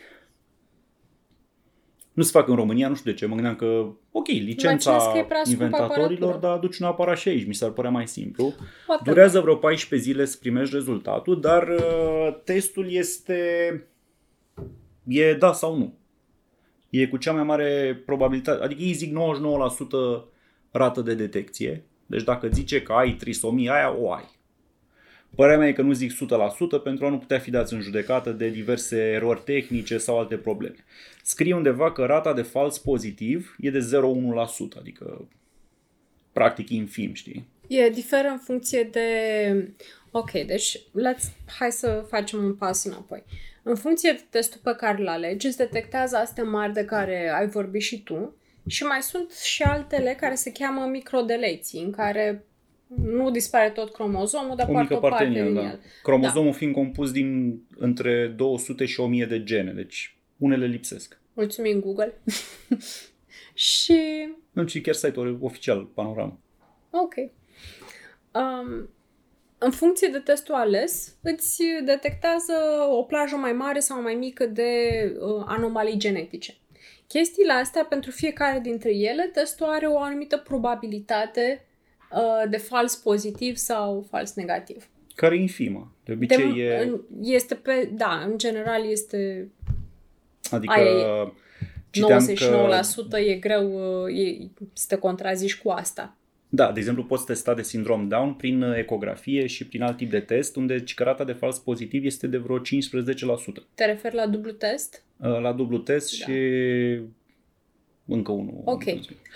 [2.17, 3.25] Nu se fac în România, nu știu de ce.
[3.25, 3.65] Mă gândeam că,
[4.11, 6.37] ok, Imaginez licența că e prea scumpă inventatorilor, aparatura.
[6.37, 7.45] dar aduci un aparat și aici.
[7.45, 8.53] Mi s-ar părea mai simplu.
[8.85, 9.01] Poate.
[9.05, 13.37] Durează vreo 14 zile să primești rezultatul, dar uh, testul este
[15.07, 15.97] e da sau nu.
[16.89, 19.17] E cu cea mai mare probabilitate, adică ei zic 99%
[20.71, 21.85] rată de detecție.
[22.05, 24.36] Deci dacă zice că ai trisomia aia, o ai.
[25.37, 26.15] Părerea mea e că nu zic 100%
[26.83, 30.75] pentru a nu putea fi dați în judecată de diverse erori tehnice sau alte probleme.
[31.23, 35.27] Scrie undeva că rata de fals pozitiv e de 0,1%, adică
[36.31, 37.47] practic infim, știi?
[37.67, 39.09] E diferă în funcție de...
[40.11, 41.23] Ok, deci let's...
[41.59, 43.23] hai să facem un pas înapoi.
[43.63, 47.47] În funcție de testul pe care îl alegi, îți detectează astea mari de care ai
[47.47, 48.35] vorbit și tu
[48.67, 52.45] și mai sunt și altele care se cheamă microdeleții, în care
[52.87, 55.69] nu dispare tot cromozomul, dar O poartă mică o parte parte din el, din da.
[55.69, 55.79] el.
[56.03, 61.19] Cromozomul fiind compus din între 200 și 1000 de gene, deci unele lipsesc.
[61.33, 62.21] Mulțumim, Google.
[63.53, 63.99] și
[64.51, 66.39] Nu, ci chiar site-ul oficial, panorama.
[66.89, 67.13] Ok.
[68.31, 68.89] Um,
[69.57, 72.53] în funcție de testul ales, îți detectează
[72.89, 74.71] o plajă mai mare sau mai mică de
[75.19, 76.55] uh, anomalii genetice.
[77.07, 81.66] Chestiile astea, pentru fiecare dintre ele, testul are o anumită probabilitate uh,
[82.49, 84.87] de fals pozitiv sau fals negativ.
[85.15, 85.91] Care e infimă.
[86.05, 86.83] De obicei de, e...
[86.83, 89.49] în, este pe, da, în general este
[90.51, 91.31] Adică Aia e.
[91.89, 93.69] citeam 99% că, e greu
[94.07, 96.15] e, să te contrazici cu asta.
[96.49, 100.19] da, de exemplu, poți testa de sindrom Down prin ecografie și prin alt tip de
[100.19, 102.61] test, unde rata de fals pozitiv este de vreo 15%.
[103.73, 105.03] Te referi la dublu test?
[105.17, 106.25] La dublu test Da.
[106.25, 106.39] și
[108.07, 108.61] încă unul.
[108.65, 108.83] Ok,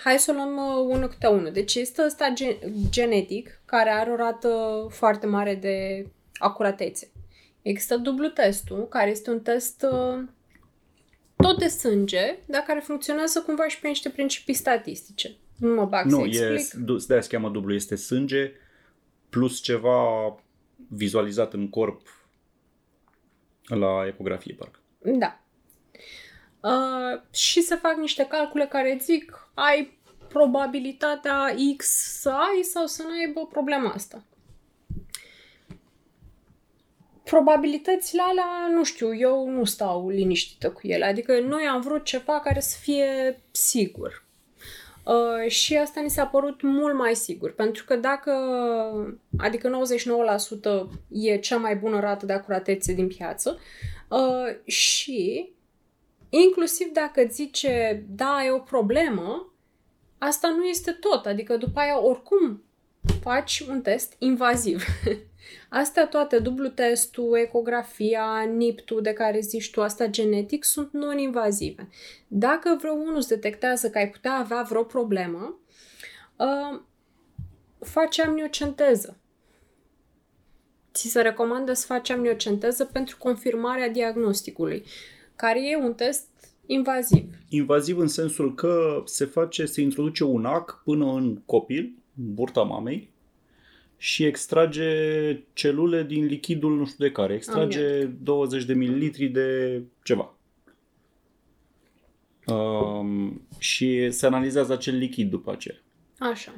[0.04, 1.52] hai să o luăm uh, unul câte unul.
[1.52, 2.58] Deci este ăsta gen-
[2.90, 7.10] genetic, care are o rată foarte mare de acuratețe.
[7.62, 10.22] Există dublu testul, care este un test uh,
[11.36, 15.36] tot de sânge, dar care funcționează cumva și pe niște principii statistice.
[15.58, 16.84] Nu mă bag Nu, să e, explic.
[16.84, 18.52] du- de-aia se cheamă dublu, este sânge
[19.28, 20.02] plus ceva
[20.88, 22.00] vizualizat în corp
[23.66, 24.78] la ecografie, parcă.
[24.98, 25.40] Da.
[26.62, 29.98] Uh, și se fac niște calcule care zic ai
[30.28, 31.86] probabilitatea X
[32.20, 34.24] să ai sau să nu aibă problema asta.
[37.24, 41.04] Probabilitățile alea, nu știu, eu nu stau liniștită cu ele.
[41.04, 44.24] Adică noi am vrut ceva care să fie sigur.
[45.04, 48.32] Uh, și asta ni s-a părut mult mai sigur, pentru că dacă,
[49.38, 49.82] adică
[50.88, 53.58] 99% e cea mai bună rată de acuratețe din piață
[54.08, 55.50] uh, și
[56.38, 59.52] inclusiv dacă zice, da, e o problemă,
[60.18, 62.62] asta nu este tot, adică după aia oricum
[63.20, 64.84] faci un test invaziv.
[65.68, 71.88] Astea toate, dublu testul, ecografia, NIPT-ul de care zici tu, asta genetic, sunt non-invazive.
[72.28, 75.60] Dacă vreo unul îți detectează că ai putea avea vreo problemă,
[76.36, 76.80] uh,
[77.80, 79.16] faci amniocenteză.
[80.92, 84.84] Ți se recomandă să faci amniocenteză pentru confirmarea diagnosticului,
[85.42, 86.28] care e un test
[86.66, 87.24] invaziv.
[87.48, 92.62] Invaziv în sensul că se face, se introduce un ac până în copil, în burta
[92.62, 93.10] mamei,
[93.96, 94.88] și extrage
[95.52, 97.34] celule din lichidul nu știu de care.
[97.34, 100.34] Extrage 20 de mililitri de ceva.
[102.46, 105.76] Um, și se analizează acel lichid după aceea.
[106.30, 106.54] Așa.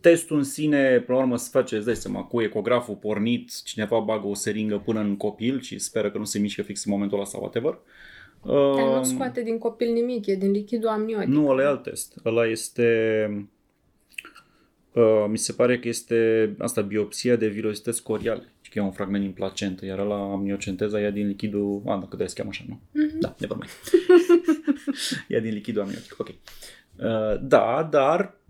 [0.00, 3.98] Testul în sine, până la urmă, se face, îți dai seama, cu ecograful pornit, cineva
[3.98, 7.16] bagă o seringă până în copil și speră că nu se mișcă fix în momentul
[7.16, 7.78] ăla sau whatever.
[8.44, 11.28] Dar nu Um, scoate din copil nimic, e din lichidul amniotic.
[11.28, 12.16] nu, ăla e alt test.
[12.24, 13.48] Ăla este...
[14.92, 18.52] Uh, mi se pare că este asta, biopsia de virozități coriale.
[18.70, 21.82] Că e un fragment din placentă, iar la amniocenteza ia din lichidul...
[21.86, 22.80] A, dacă de se cheamă așa, nu?
[22.92, 23.18] Mhm.
[23.18, 23.70] Da, never mind.
[25.28, 26.28] ia din lichidul amniotic, ok.
[26.28, 28.45] Uh, da, dar și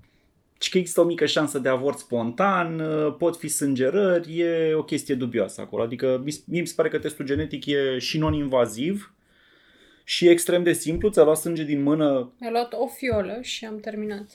[0.59, 5.15] că există o mică șansă de avort spontan, uh, pot fi sângerări, e o chestie
[5.15, 5.83] dubioasă acolo.
[5.83, 9.15] Adică mi- mie mi se pare că testul genetic e și non-invaziv
[10.05, 13.81] și extrem de simplu, ți-a luat sânge din mână Mi-a luat o fiolă și am
[13.81, 14.31] terminat.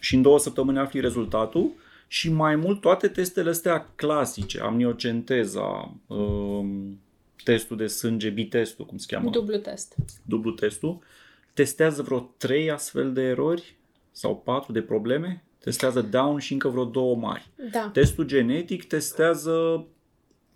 [0.00, 1.72] și în două săptămâni afli rezultatul
[2.08, 7.00] și mai mult toate testele astea clasice, amniocenteza, um,
[7.44, 9.94] testul de sânge, bitestul, cum se cheamă, Dublu test.
[10.26, 10.98] dublu testul,
[11.54, 13.76] testează vreo trei astfel de erori
[14.12, 17.50] sau patru de probleme, testează down și încă vreo două mari.
[17.70, 17.90] Da.
[17.92, 19.86] Testul genetic testează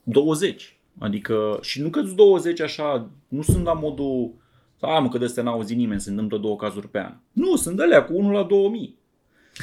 [0.03, 0.79] 20.
[0.99, 4.35] Adică, și nu că 20 așa, nu sunt la modul,
[4.81, 7.15] a, mă, că de astea n-a auzit nimeni, se întâmplă două cazuri pe an.
[7.33, 8.97] Nu, sunt alea cu 1 la 2000.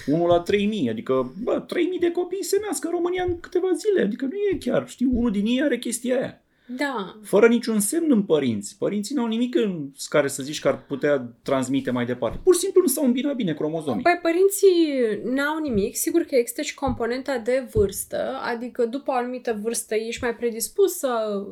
[0.08, 4.02] 1 la 3000, adică, bă, 3000 de copii se nasc în România în câteva zile,
[4.02, 6.43] adică nu e chiar, știi, unul din ei are chestia aia.
[6.66, 7.20] Da.
[7.24, 8.76] Fără niciun semn în părinți.
[8.78, 12.40] Părinții n-au nimic în care să zici că ar putea transmite mai departe.
[12.44, 14.04] Pur și simplu nu s-au îmbinat bine cromozomii.
[14.04, 19.58] Păi părinții n-au nimic, sigur că există și componenta de vârstă, adică după o anumită
[19.62, 21.44] vârstă ești mai predispus să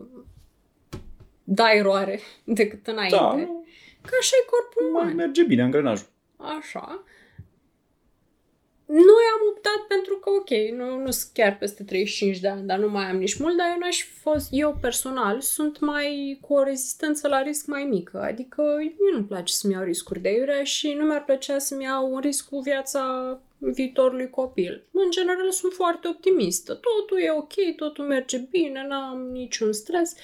[1.44, 3.16] dai eroare decât înainte.
[3.16, 3.30] Da,
[4.02, 5.16] Că așa e corpul mai uman.
[5.16, 6.08] merge bine angrenajul.
[6.38, 7.04] Așa.
[8.94, 12.80] Noi am optat pentru că, ok, nu, nu sunt chiar peste 35 de ani, dar
[12.80, 16.54] nu mai am nici mult, dar eu n-aș fi fost, eu personal, sunt mai cu
[16.54, 18.22] o rezistență la risc mai mică.
[18.22, 22.14] Adică mie nu-mi place să-mi iau riscuri de iurea și nu mi-ar plăcea să-mi iau
[22.14, 24.84] un risc cu viața viitorului copil.
[24.92, 26.74] În general sunt foarte optimistă.
[26.74, 30.16] Totul e ok, totul merge bine, n-am niciun stres.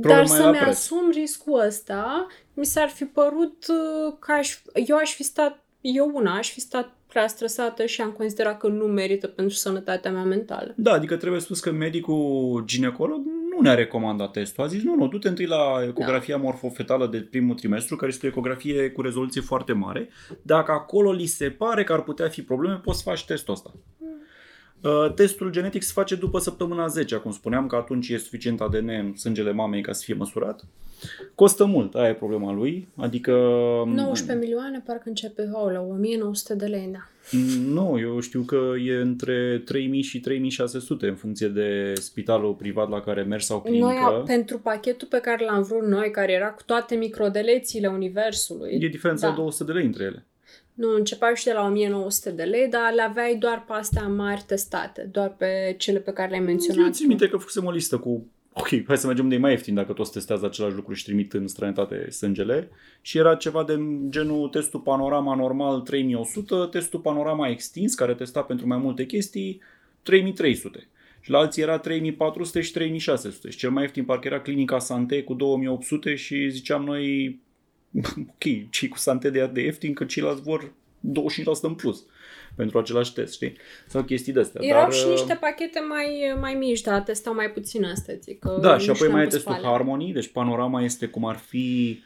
[0.00, 0.74] Problema Dar e să-mi la preț.
[0.74, 6.10] asum riscul ăsta, mi s-ar fi părut uh, că aș, eu aș fi stat, eu
[6.14, 10.22] una, aș fi stat prea stresată și am considerat că nu merită pentru sănătatea mea
[10.22, 10.74] mentală.
[10.76, 13.20] Da, adică trebuie spus că medicul ginecolog
[13.54, 14.64] nu ne-a recomandat testul.
[14.64, 16.42] A zis, nu, nu, du-te întâi la ecografia da.
[16.42, 20.08] morfofetală de primul trimestru, care este o ecografie cu rezoluție foarte mare.
[20.42, 23.72] Dacă acolo li se pare că ar putea fi probleme, poți să faci testul ăsta.
[24.82, 28.88] Uh, testul genetic se face după săptămâna 10, cum spuneam, că atunci e suficient ADN
[28.88, 30.64] în sângele mamei ca să fie măsurat.
[31.34, 33.32] Costă mult, aia e problema lui, adică...
[33.86, 37.08] 19 milioane parcă începe, la 1900 de lei, da.
[37.66, 43.00] Nu, eu știu că e între 3000 și 3600 în funcție de spitalul privat la
[43.00, 43.86] care mergi sau clinică.
[43.86, 48.78] Noi, pentru pachetul pe care l-am vrut noi, care era cu toate microdelețiile universului.
[48.80, 49.34] E diferența da.
[49.34, 50.26] 200 de lei între ele.
[50.80, 54.44] Nu, începeau și de la 1900 de lei, dar le aveai doar pe astea mari
[54.46, 56.84] testate, doar pe cele pe care le-ai menționat.
[56.84, 59.74] Eu țin minte că făcusem o listă cu ok, hai să mergem de mai ieftin
[59.74, 62.70] dacă toți testează același lucru și trimit în străinătate sângele.
[63.00, 68.66] Și era ceva de genul testul panorama normal 3100, testul panorama extins, care testa pentru
[68.66, 69.60] mai multe chestii,
[70.02, 70.88] 3300.
[71.20, 73.50] Și la alții era 3400 și 3600.
[73.50, 77.38] Și cel mai ieftin parcă era clinica Sante cu 2800 și ziceam noi,
[78.18, 80.72] ok, cei cu Sante de de ieftin, că ceilalți vor 25%
[81.62, 82.04] în plus
[82.56, 83.56] pentru același test, știi?
[83.86, 84.60] Sau chestii de astea.
[84.64, 88.44] Erau Dar, și uh, niște pachete mai, mai mici, dar testau mai puțin estetic.
[88.60, 89.66] Da, și apoi mai e testul pale.
[89.66, 91.98] Harmony, deci panorama este cum ar fi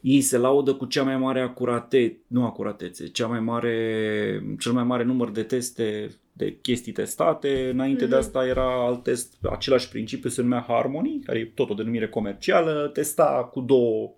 [0.00, 4.84] ei se laudă cu cea mai mare acurate, nu acuratețe, cea mai mare, cel mai
[4.84, 7.68] mare număr de teste de chestii testate.
[7.72, 8.08] Înainte mm-hmm.
[8.08, 8.24] de mhm.
[8.24, 12.90] asta era alt test, același principiu se numea Harmony, care e tot o denumire comercială,
[12.92, 14.14] testa cu două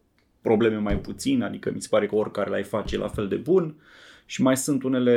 [0.46, 3.74] probleme mai puțin, adică mi se pare că oricare l-ai face la fel de bun
[4.26, 5.16] și mai sunt unele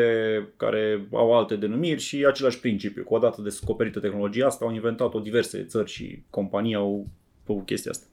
[0.57, 3.03] care au alte denumiri și același principiu.
[3.03, 7.07] Cu odată descoperită tehnologia asta, au inventat-o diverse țări și companii au
[7.43, 8.05] făcut chestia asta.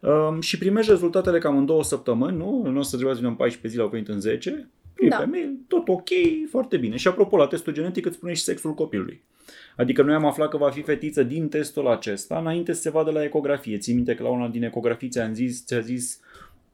[0.00, 2.66] Um, și primești rezultatele cam în două săptămâni, nu?
[2.70, 4.68] Nu o să trebuia să vină în 14 zile, au venit în 10.
[4.98, 5.16] Prin da.
[5.16, 6.08] pe mail, tot ok,
[6.50, 6.96] foarte bine.
[6.96, 9.22] Și apropo, la testul genetic îți spune și sexul copilului.
[9.76, 13.10] Adică noi am aflat că va fi fetiță din testul acesta înainte să se vadă
[13.10, 13.78] la ecografie.
[13.78, 16.20] Ții minte că la una din ecografii ți-a zis, ți-a zis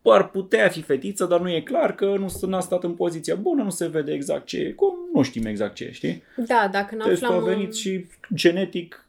[0.02, 3.62] ar putea fi fetiță, dar nu e clar că nu a stat în poziția bună,
[3.62, 6.22] nu se vede exact ce e, cum nu știm exact ce e, știi?
[6.36, 9.06] Da, dacă nu Testul a venit și genetic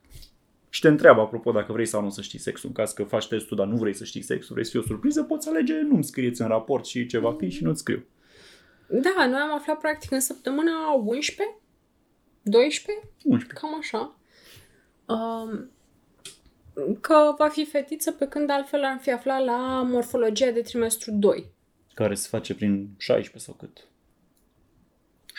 [0.69, 2.69] și te întreabă, apropo, dacă vrei sau nu să știi sexul.
[2.69, 4.83] În caz că faci testul, dar nu vrei să știi sexul, vrei să fie o
[4.83, 8.03] surpriză, poți alege, nu-mi scrieți în raport și ce va fi și nu-ți scriu.
[8.89, 11.57] Da, noi am aflat practic în săptămâna 11,
[12.41, 13.59] 12, 11.
[13.59, 14.15] cam așa.
[15.05, 15.69] Um,
[17.01, 21.45] că va fi fetiță pe când altfel am fi aflat la morfologia de trimestru 2.
[21.93, 23.87] Care se face prin 16 sau cât?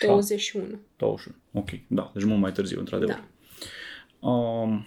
[0.01, 0.79] 21.
[0.97, 1.37] 21.
[1.53, 3.25] Ok, da, deci mult mai târziu, într-adevăr.
[4.21, 4.29] Da.
[4.29, 4.87] Um,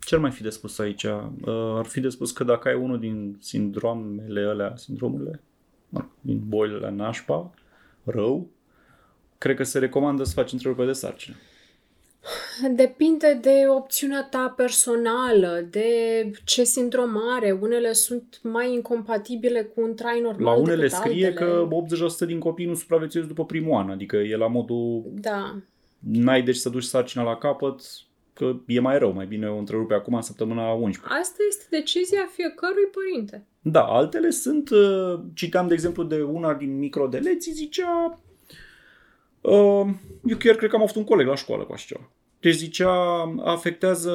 [0.00, 1.02] ce ar mai fi de spus aici?
[1.02, 5.42] Uh, ar fi de spus că dacă ai unul din sindromele alea, sindromurile,
[6.20, 7.54] din bolile nașpa,
[8.08, 8.48] rău,
[9.38, 11.36] cred că se recomandă să faci întrerupere de sarcină.
[12.70, 15.90] Depinde de opțiunea ta personală, de
[16.44, 17.58] ce sindrom are.
[17.60, 21.46] Unele sunt mai incompatibile cu un trai normal La unele scrie altele.
[21.46, 21.68] că
[22.24, 25.02] 80% din copii nu supraviețuiesc după primul an, adică e la modul...
[25.14, 25.54] Da.
[25.98, 27.80] N-ai deci să duci sarcina la capăt,
[28.38, 31.20] că e mai rău, mai bine o întrerupe acum în săptămâna 11.
[31.20, 33.46] Asta este decizia fiecărui părinte.
[33.60, 38.20] Da, altele sunt, uh, citeam de exemplu de una din microdeleții, zicea,
[39.40, 39.86] uh,
[40.24, 42.10] eu chiar cred că am avut un coleg la școală cu așa ceva.
[42.40, 42.92] Deci zicea,
[43.44, 44.12] afectează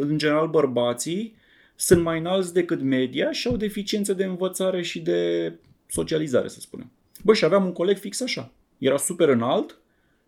[0.00, 1.36] în general bărbații,
[1.76, 5.52] sunt mai înalți decât media și au deficiențe de învățare și de
[5.86, 6.90] socializare, să spunem.
[7.24, 8.50] Bă, și aveam un coleg fix așa.
[8.78, 9.78] Era super înalt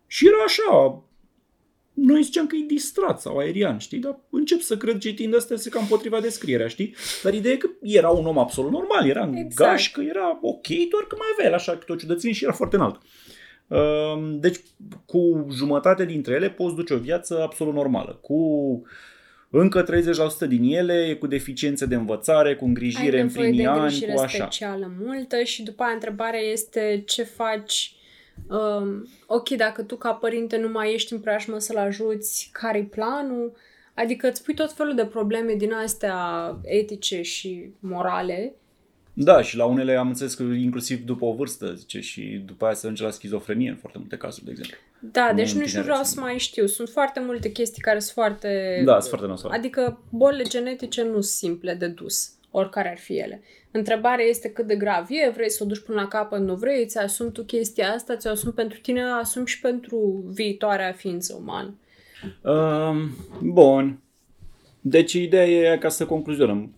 [0.07, 1.03] și era așa,
[1.93, 3.99] noi ziceam că e distrat sau aerian, știi?
[3.99, 6.95] Dar încep să cred citind asta se cam potriva descrierea, știi?
[7.23, 9.71] Dar ideea e că era un om absolut normal, era în exact.
[9.71, 12.75] gașcă, era ok, doar că mai avea el așa câte o ciudățenie și era foarte
[12.75, 13.01] înalt.
[13.67, 14.59] Ehm, deci,
[15.05, 18.19] cu jumătate dintre ele poți duce o viață absolut normală.
[18.21, 18.37] Cu
[19.49, 23.65] încă 30% din ele e cu deficiențe de învățare, cu îngrijire Ai în primii de
[23.65, 24.27] ani, cu așa.
[24.27, 27.95] specială multă și după aia întrebarea este ce faci
[28.47, 33.51] um, ok, dacă tu ca părinte nu mai ești în preajmă să-l ajuți, care-i planul?
[33.93, 38.55] Adică îți pui tot felul de probleme din astea etice și morale
[39.13, 42.73] da, și la unele am înțeles că inclusiv după o vârstă, zice, și după aia
[42.73, 44.77] se ajunge la schizofrenie în foarte multe cazuri, de exemplu.
[44.99, 46.65] Da, nu deci nu știu, vreau să mai știu.
[46.65, 48.81] Sunt foarte multe chestii care sunt foarte...
[48.85, 49.57] Da, sunt foarte nasoale.
[49.57, 53.41] Adică bolile genetice nu sunt simple de dus, oricare ar fi ele.
[53.71, 56.85] Întrebarea este cât de grav e, vrei să o duci până la capăt, nu vrei,
[56.85, 61.75] ți asumi tu chestia asta, ți-o asumi pentru tine, asumi și pentru viitoarea ființă umană.
[62.41, 63.09] Um,
[63.41, 63.99] bun.
[64.81, 66.73] Deci ideea e ca să concluzionăm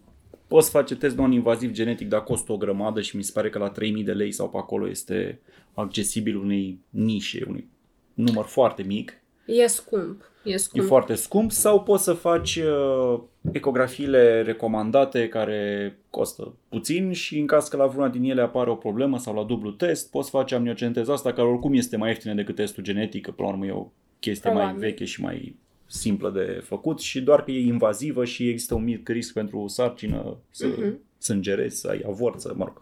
[0.53, 3.69] Poți face test non-invaziv genetic, dar costă o grămadă și mi se pare că la
[3.69, 5.39] 3000 de lei sau pe acolo este
[5.73, 7.67] accesibil unei nișe, unui
[8.13, 9.21] număr foarte mic.
[9.45, 10.31] E scump.
[10.43, 10.83] E, scump.
[10.83, 13.19] e foarte scump sau poți să faci uh,
[13.51, 18.75] ecografiile recomandate care costă puțin și în caz că la vreuna din ele apare o
[18.75, 22.55] problemă sau la dublu test, poți face amniocenteza asta care oricum este mai ieftină decât
[22.55, 23.87] testul genetic, că până la urmă e o
[24.19, 24.79] chestie Probabil.
[24.79, 28.83] mai veche și mai simplă de făcut și doar că e invazivă și există un
[28.83, 30.93] mic risc pentru sarcină să uh-huh.
[31.17, 32.77] sângerezi, să ai avorță, mă rog,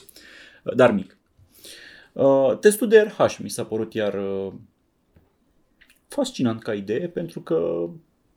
[0.76, 1.18] dar mic.
[2.14, 4.54] Uh, testul de RH mi s-a părut iar uh,
[6.14, 7.90] fascinant ca idee pentru că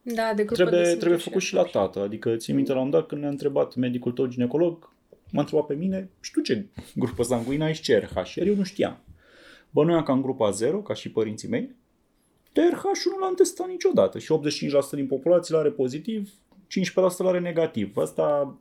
[0.02, 2.00] da, de trebuie, trebuie făcut și la tată.
[2.00, 4.92] Adică ții minte la un dat când ne-a întrebat medicul tău ginecolog,
[5.32, 8.34] m-a întrebat pe mine, și tu ce grupă sanguină ai și ce RH?
[8.34, 9.00] Iar eu nu știam.
[9.70, 11.74] Bănuiam ca în grupa 0, ca și părinții mei,
[12.52, 17.96] TRH nu l-am testat niciodată și 85% din populație l-are pozitiv, 15% l-are negativ.
[17.96, 18.58] Asta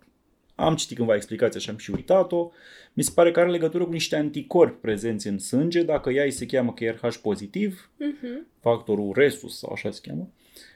[0.55, 2.51] am citit cândva explicația și am și uitat-o.
[2.93, 6.31] Mi se pare că are legătură cu niște anticorpi prezenți în sânge, dacă ea îi
[6.31, 8.47] se cheamă că e RH pozitiv, uh-huh.
[8.59, 10.29] factorul resus sau așa se cheamă,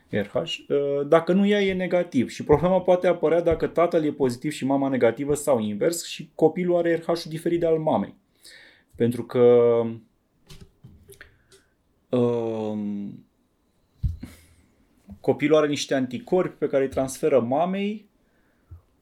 [0.10, 2.30] RH, uh, dacă nu ea e negativ.
[2.30, 6.78] Și problema poate apărea dacă tatăl e pozitiv și mama negativă sau invers și copilul
[6.78, 8.16] are RH-ul diferit de al mamei.
[8.96, 9.82] Pentru că
[12.10, 13.26] um,
[15.20, 18.07] copilul are niște anticorpi pe care îi transferă mamei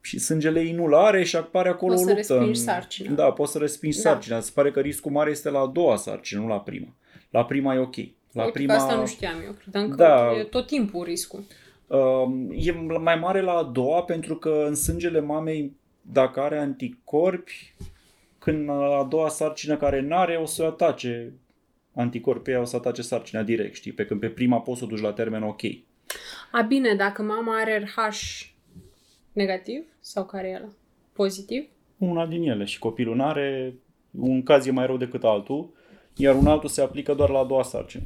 [0.05, 2.15] și sângele ei nu-l are și apare acolo poți o luptă.
[2.15, 3.11] Poți să respingi sarcina.
[3.11, 4.09] Da, poți să respingi da.
[4.09, 4.39] sarcina.
[4.39, 6.87] Se pare că riscul mare este la a doua sarcină, nu la prima.
[7.29, 7.95] La prima e ok.
[8.31, 8.73] La Uite prima...
[8.73, 9.51] asta nu știam eu.
[9.51, 10.31] Credeam că da.
[10.39, 11.43] e tot timpul riscul.
[11.87, 17.73] Uh, e mai mare la a doua pentru că în sângele mamei, dacă are anticorpi,
[18.39, 21.33] când a doua sarcină care n-are, o să o atace
[21.95, 23.91] anticorpii, o să atace sarcina direct, știi?
[23.91, 25.61] Pe când pe prima poți să o duci la termen ok.
[26.51, 28.53] A, bine, dacă mama are RH
[29.35, 30.69] negativ sau care e ăla?
[31.13, 31.67] Pozitiv?
[31.97, 33.73] Una din ele și copilul nu are,
[34.11, 35.73] un caz e mai rău decât altul,
[36.15, 38.03] iar un altul se aplică doar la a doua sarcină.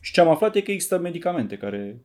[0.00, 1.96] Și ce am aflat e că există medicamente care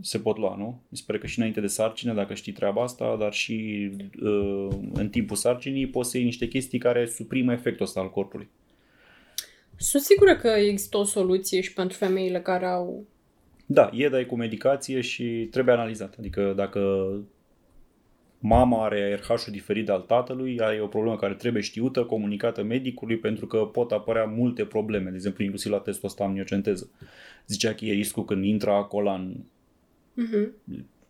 [0.00, 0.80] se pot lua, nu?
[0.88, 3.88] Mi se pare că și înainte de sarcină, dacă știi treaba asta, dar și
[4.22, 8.48] uh, în timpul sarcinii poți să iei niște chestii care suprimă efectul ăsta al corpului.
[9.76, 13.06] Sunt sigură că există o soluție și pentru femeile care au...
[13.66, 16.14] Da, e, dar e cu medicație și trebuie analizat.
[16.18, 17.10] Adică dacă
[18.38, 23.16] mama are RH-ul diferit de al tatălui, e o problemă care trebuie știută, comunicată medicului,
[23.16, 26.90] pentru că pot apărea multe probleme, de exemplu, inclusiv la testul ăsta amniocenteză.
[27.46, 29.34] Zicea că e riscul când intră acolo în
[30.22, 30.48] uh-huh.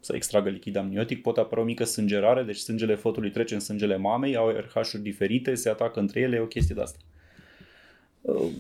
[0.01, 3.97] să extragă lichid amniotic, pot apărea o mică sângerare, deci sângele fătului trece în sângele
[3.97, 6.99] mamei, au RH-uri diferite, se atacă între ele, e o chestie de asta.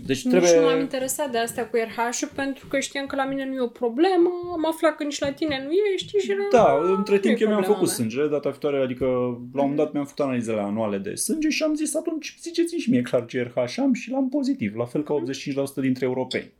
[0.06, 0.50] Deci trebuie...
[0.50, 3.54] Nici nu m-am interesat de asta cu RH-ul pentru că știam că la mine nu
[3.54, 6.42] e o problemă, am aflat că nici la tine nu ești și era...
[6.50, 7.94] Da, între timp eu mi-am făcut mea.
[7.94, 11.62] sânge data viitoare, adică la un moment dat mi-am făcut analizele anuale de sânge și
[11.62, 15.02] am zis atunci ziceți-mi și mie clar ce RH am și l-am pozitiv, la fel
[15.02, 15.22] ca
[15.70, 16.52] 85% dintre europeni.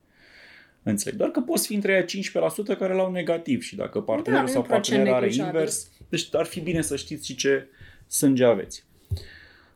[0.83, 1.19] Înțeleg.
[1.19, 2.05] Doar că poți fi între aia
[2.75, 6.61] 15% care l-au negativ și dacă partenerul da, sau partenerul are invers, deci ar fi
[6.61, 7.69] bine să știți și ce
[8.07, 8.86] sânge aveți.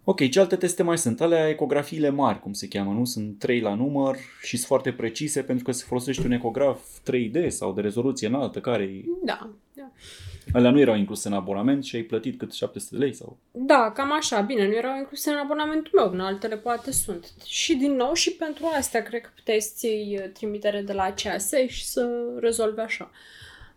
[0.04, 1.20] Ok, ce alte teste mai sunt?
[1.20, 3.04] Alea ecografiile mari, cum se cheamă, nu?
[3.04, 6.80] Sunt trei la număr și sunt foarte precise pentru că se folosește un ecograf
[7.10, 9.90] 3D sau de rezoluție înaltă, care Da, da.
[10.52, 13.36] Alea nu erau incluse în abonament și ai plătit cât 700 de lei sau?
[13.50, 17.32] Da, cam așa, bine, nu erau incluse în abonamentul meu, în altele poate sunt.
[17.44, 21.50] Și din nou și pentru astea cred că puteai să uh, trimitere de la CAS
[21.66, 22.08] și să
[22.40, 23.10] rezolvi așa.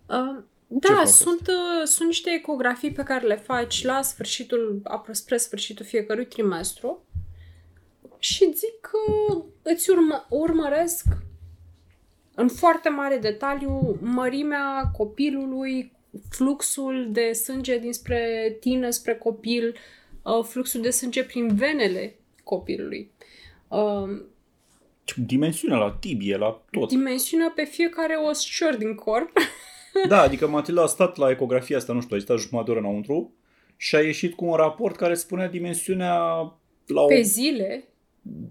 [0.06, 0.44] Uh,
[0.80, 6.26] da, sunt, uh, sunt niște ecografii pe care le faci la sfârșitul, spre sfârșitul fiecărui
[6.26, 7.06] trimestru
[8.20, 11.06] și zic că îți urmă, urmăresc
[12.36, 15.92] în foarte mare detaliu mărimea copilului,
[16.30, 19.76] fluxul de sânge dinspre tine spre copil,
[20.22, 23.12] uh, fluxul de sânge prin venele copilului.
[23.68, 24.22] Uh,
[25.16, 26.90] dimensiunea la tibie, la tot.
[26.90, 29.32] Dimensiunea pe fiecare oscior din corp.
[30.08, 32.88] Da, adică Matilda a stat la ecografia asta, nu știu, a stat jumătate de oră
[32.88, 33.34] înăuntru
[33.78, 36.16] și a ieșit cu un raport care spunea dimensiunea
[36.88, 37.84] la o, Pe zile?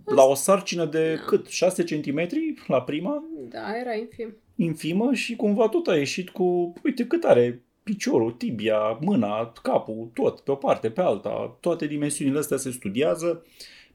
[0.05, 1.21] La o sarcină de da.
[1.21, 1.47] cât?
[1.47, 2.29] 6 cm
[2.67, 3.25] la prima?
[3.49, 4.37] Da, era infim.
[4.57, 10.41] Infimă și cumva tot a ieșit cu, uite cât are piciorul, tibia, mâna, capul, tot,
[10.41, 11.57] pe o parte, pe alta.
[11.61, 13.45] Toate dimensiunile astea se studiază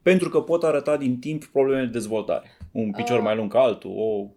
[0.02, 2.58] pentru că pot arăta din timp probleme de dezvoltare.
[2.72, 3.22] Un picior a...
[3.22, 4.28] mai lung ca altul, o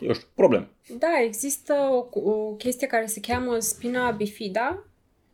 [0.00, 0.68] eu știu, probleme.
[0.98, 4.84] Da, există o, o chestie care se cheamă spina bifida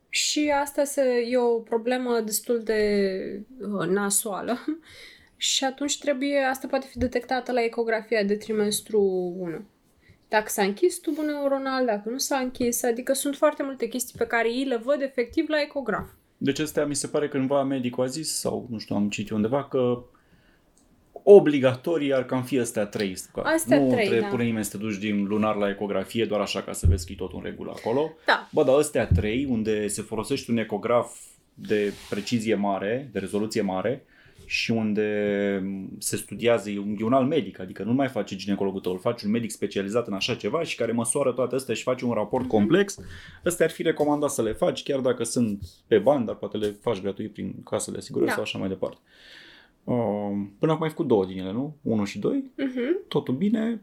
[0.09, 4.59] și asta se, e o problemă destul de uh, nasoală
[5.37, 9.01] și atunci trebuie, asta poate fi detectată la ecografia de trimestru
[9.39, 9.64] 1.
[10.29, 14.27] Dacă s-a închis tubul neuronal, dacă nu s-a închis, adică sunt foarte multe chestii pe
[14.27, 16.09] care ei le văd efectiv la ecograf.
[16.37, 19.31] Deci astea mi se pare că cândva medicul a zis, sau nu știu, am citit
[19.31, 20.05] undeva, că
[21.29, 23.16] obligatorii ar cam fi astea trei.
[23.43, 24.27] Astea nu trei, trebuie da.
[24.27, 27.12] pune nimeni să te duci din lunar la ecografie doar așa ca să vezi că
[27.12, 28.12] e tot în regulă acolo.
[28.27, 28.49] Da.
[28.53, 31.16] Bă, dar astea trei, unde se folosește un ecograf
[31.55, 34.05] de precizie mare, de rezoluție mare,
[34.45, 35.62] și unde
[35.99, 38.99] se studiază, e un, e un alt medic, adică nu mai face ginecologul tău, îl
[38.99, 42.12] face un medic specializat în așa ceva și care măsoară toate astea și face un
[42.12, 42.53] raport Mhm.
[42.53, 42.99] complex,
[43.45, 46.77] ăsta ar fi recomandat să le faci, chiar dacă sunt pe bani, dar poate le
[46.81, 48.35] faci gratuit prin casă de asigurări Da.
[48.35, 48.97] sau așa mai departe.
[49.87, 51.76] Um, Până acum ai făcut două din ele, nu?
[51.82, 52.99] 1 și 2, Mhm.
[53.09, 53.82] totul bine.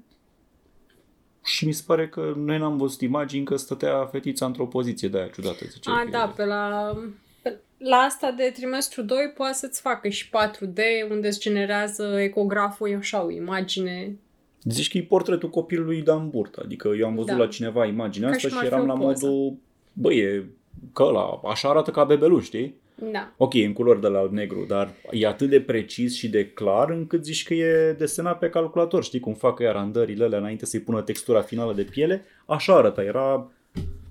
[1.45, 5.17] Și mi se pare că noi n-am văzut imagini că stătea fetița într-o poziție de
[5.17, 5.65] aia ciudată.
[5.69, 6.93] Zice A, că da, e- pe la,
[7.41, 10.79] pe, la asta de trimestru 2 poate să-ți facă și 4D,
[11.09, 14.17] unde îți generează ecograful așa o imagine.
[14.63, 16.61] Zici că e portretul copilului Dan Burta.
[16.65, 17.37] Adică eu am văzut Da.
[17.37, 19.25] la cineva imaginea Ca asta și și cum ar fi eram o la poză.
[19.27, 19.57] modul,
[19.93, 20.45] băi, e
[20.93, 22.75] că ăla, așa arată ca bebeluș, știi?
[22.95, 23.33] Da.
[23.37, 26.89] Ok, e în culori de la alb-negru, dar e atât de precis și de clar
[26.89, 29.03] încât zici că e desenat pe calculator.
[29.03, 32.25] Știi cum fac ea randările alea înainte să-i pună textura finală de piele?
[32.45, 33.51] Așa arăta, era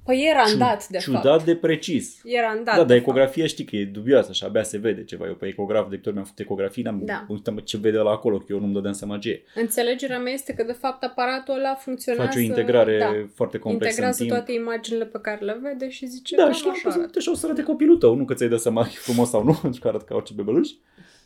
[0.05, 1.45] Păi e ciu- randat, de ciudat fapt.
[1.45, 2.21] de precis.
[2.25, 3.01] E randat, Da, de dar fapt.
[3.01, 5.27] ecografia știi că e dubioasă și abia se vede ceva.
[5.27, 7.25] Eu pe ecograf de câte ori mi-am făcut ecografii, n-am Da.
[7.29, 9.43] uitam ce vede la acolo, că eu nu-mi dădeam seama ce e.
[9.55, 12.27] Înțelegerea mea este că, de fapt, aparatul ăla funcționează...
[12.27, 14.39] Face o integrare da, foarte complexă integrează în timp.
[14.45, 17.19] toate imaginile pe care le vede și zice Da, cam și la așa așa, arată.
[17.19, 19.45] așa o să arate copilul tău, nu că ți-ai dat seama că e frumos sau
[19.45, 20.69] nu, pentru că arată ca orice bebeluș.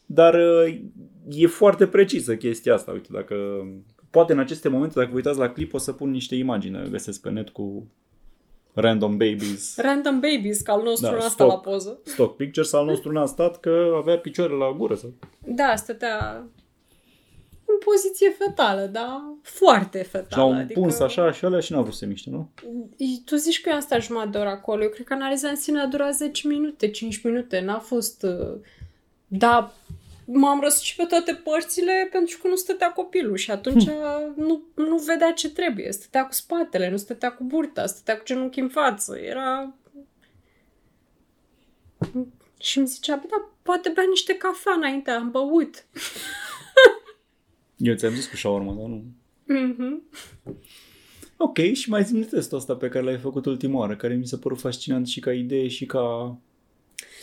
[0.07, 0.75] Dar uh,
[1.31, 2.91] e foarte precisă chestia asta.
[2.93, 3.35] Uite, dacă...
[4.11, 7.21] Poate în aceste momente, dacă vă uitați la clip, o să pun niște imagini, găsesc
[7.21, 7.87] pe net cu
[8.81, 11.49] random babies, Random babies, ca al nostru Da, da, asta stop.
[11.49, 11.99] la poză.
[12.05, 14.95] stock pictures, al nostru n-a stat că avea picioare la gură.
[14.95, 15.13] Sau...
[15.47, 16.47] Da, stătea
[17.69, 20.43] în poziție fetală, dar foarte Și fetală.
[20.43, 20.79] l-au adică...
[20.79, 22.51] împuns așa și alea și n-au vrut să se miște, nu?
[23.25, 24.83] Tu zici că eu am stat jumătate de oră acolo.
[24.83, 27.61] Eu cred că analiza în sine a durat 10 minute, 5 minute.
[27.61, 28.23] N-a fost...
[28.23, 28.61] Uh...
[29.27, 29.73] Da,
[30.27, 33.85] m-am răsucit pe toate părțile pentru că nu stătea copilul și atunci
[34.37, 35.93] nu, nu vedea ce trebuie.
[35.93, 39.19] Stătea cu spatele, nu stătea cu burta, stătea cu genunchi în față.
[39.19, 39.75] Era...
[42.61, 45.87] Și îmi zicea, bă, da, poate bea niște cafea înainte, am băut.
[47.77, 49.05] Eu ți-am zis cu shawarma, dar nu.
[49.45, 50.03] Mhm.
[51.37, 54.37] Ok, și mai zi testul ăsta pe care l-ai făcut ultima oară, care mi s-a
[54.37, 56.39] părut fascinant și ca idee și ca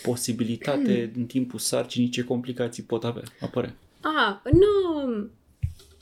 [0.03, 3.75] posibilitate în timpul sarcinii, ce complicații pot avea, apărea.
[4.01, 5.25] A, în uh,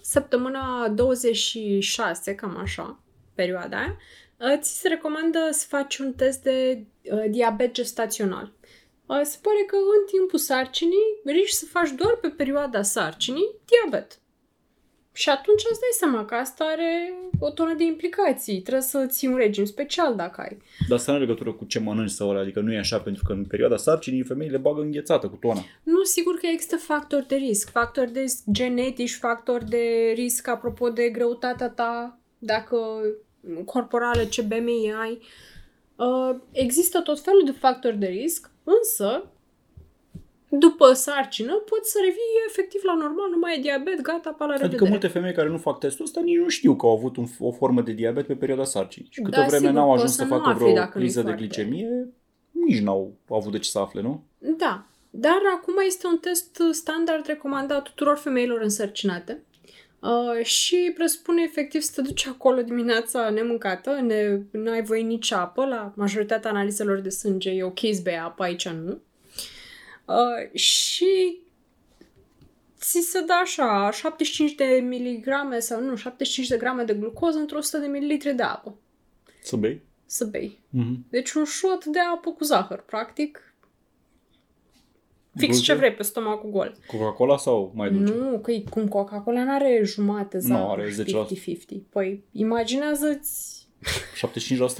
[0.02, 2.99] săptămâna 26, cam așa,
[3.34, 3.97] perioada aia,
[4.38, 8.52] uh, ți se recomandă să faci un test de uh, diabet gestațional.
[9.06, 14.20] Uh, Se pare că în timpul sarcinii riști să faci doar pe perioada sarcinii diabet.
[15.14, 18.62] Și atunci îți dai seama că asta are o tonă de implicații.
[18.62, 20.57] Trebuie să ții un regim special dacă ai.
[20.88, 23.24] Dar asta nu are legătură cu ce mănânci sau ăla, adică nu e așa, pentru
[23.26, 25.64] că în perioada sarcinii femeile bagă înghețată cu tona.
[25.84, 27.70] Nu, sigur că există factori de risc.
[27.70, 32.78] Factori de risc genetici, factori de risc apropo de greutatea ta, dacă
[33.66, 35.22] corporală, ce BMI ai.
[35.95, 39.30] Uh, există tot felul de factori de risc, însă
[40.52, 44.52] după sarcină poți să revii efectiv la normal, nu mai e diabet, gata, pa la
[44.52, 44.76] revedere.
[44.76, 47.26] Adică multe femei care nu fac testul ăsta nici nu știu că au avut un,
[47.39, 49.08] o formă de diabet pe perioada sarcinii.
[49.12, 50.91] Și câtă Da, vreme sigur, n-au poți ajuns să să nu facă afli vreo dacă
[50.97, 51.43] nu-i criză de foarte.
[51.43, 52.10] glicemie,
[52.52, 54.24] nici n-au avut de ce să afle, nu?
[54.38, 59.43] Da, dar acum este un test standard recomandat tuturor femeilor însărcinate
[59.99, 65.32] uh, și presupune efectiv să te duci acolo dimineața nemâncată, ne, nu ai voie nici
[65.32, 69.02] apă, la majoritatea analizelor de sânge e ok să bei apă, aici nu.
[70.12, 71.39] Uh, și
[72.80, 77.57] ți se dă așa 75 de miligrame sau nu, 75 de grame de glucoză într-o
[77.57, 78.76] 100 de mililitri de apă
[79.41, 79.82] Să bei.
[80.05, 80.59] să bei.
[80.78, 81.09] Mm-hmm.
[81.09, 83.53] Deci un șot de apă cu zahăr, practic.
[85.36, 85.72] Fix Dulce?
[85.72, 86.78] ce vrei pe stomacul gol.
[86.88, 88.14] Coca-Cola sau mai dulce?
[88.14, 91.05] Nu, că e cum Coca-Cola n-are jumate Nu, zahăr, are 10%.
[91.78, 91.82] 50-50.
[91.89, 93.68] Păi, imaginează-ți...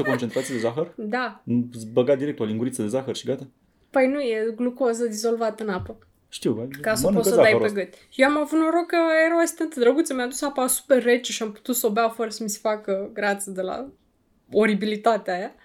[0.02, 0.94] 75% concentrație de zahăr?
[0.98, 3.48] Da, Nu, Îți băga direct o linguriță de zahăr și gata?
[3.92, 5.98] Păi nu e glucoză dizolvată în apă,
[6.30, 7.92] Știu, ca să mănâncă poți să o dai zahărul pe ăsta.
[7.92, 7.94] gât.
[8.16, 11.44] Eu am avut noroc că era o asistentă drăguță, mi-a dus apa super rece și
[11.44, 13.88] am putut să o bea fără să mi se facă grață de la
[14.52, 15.56] oribilitatea aia.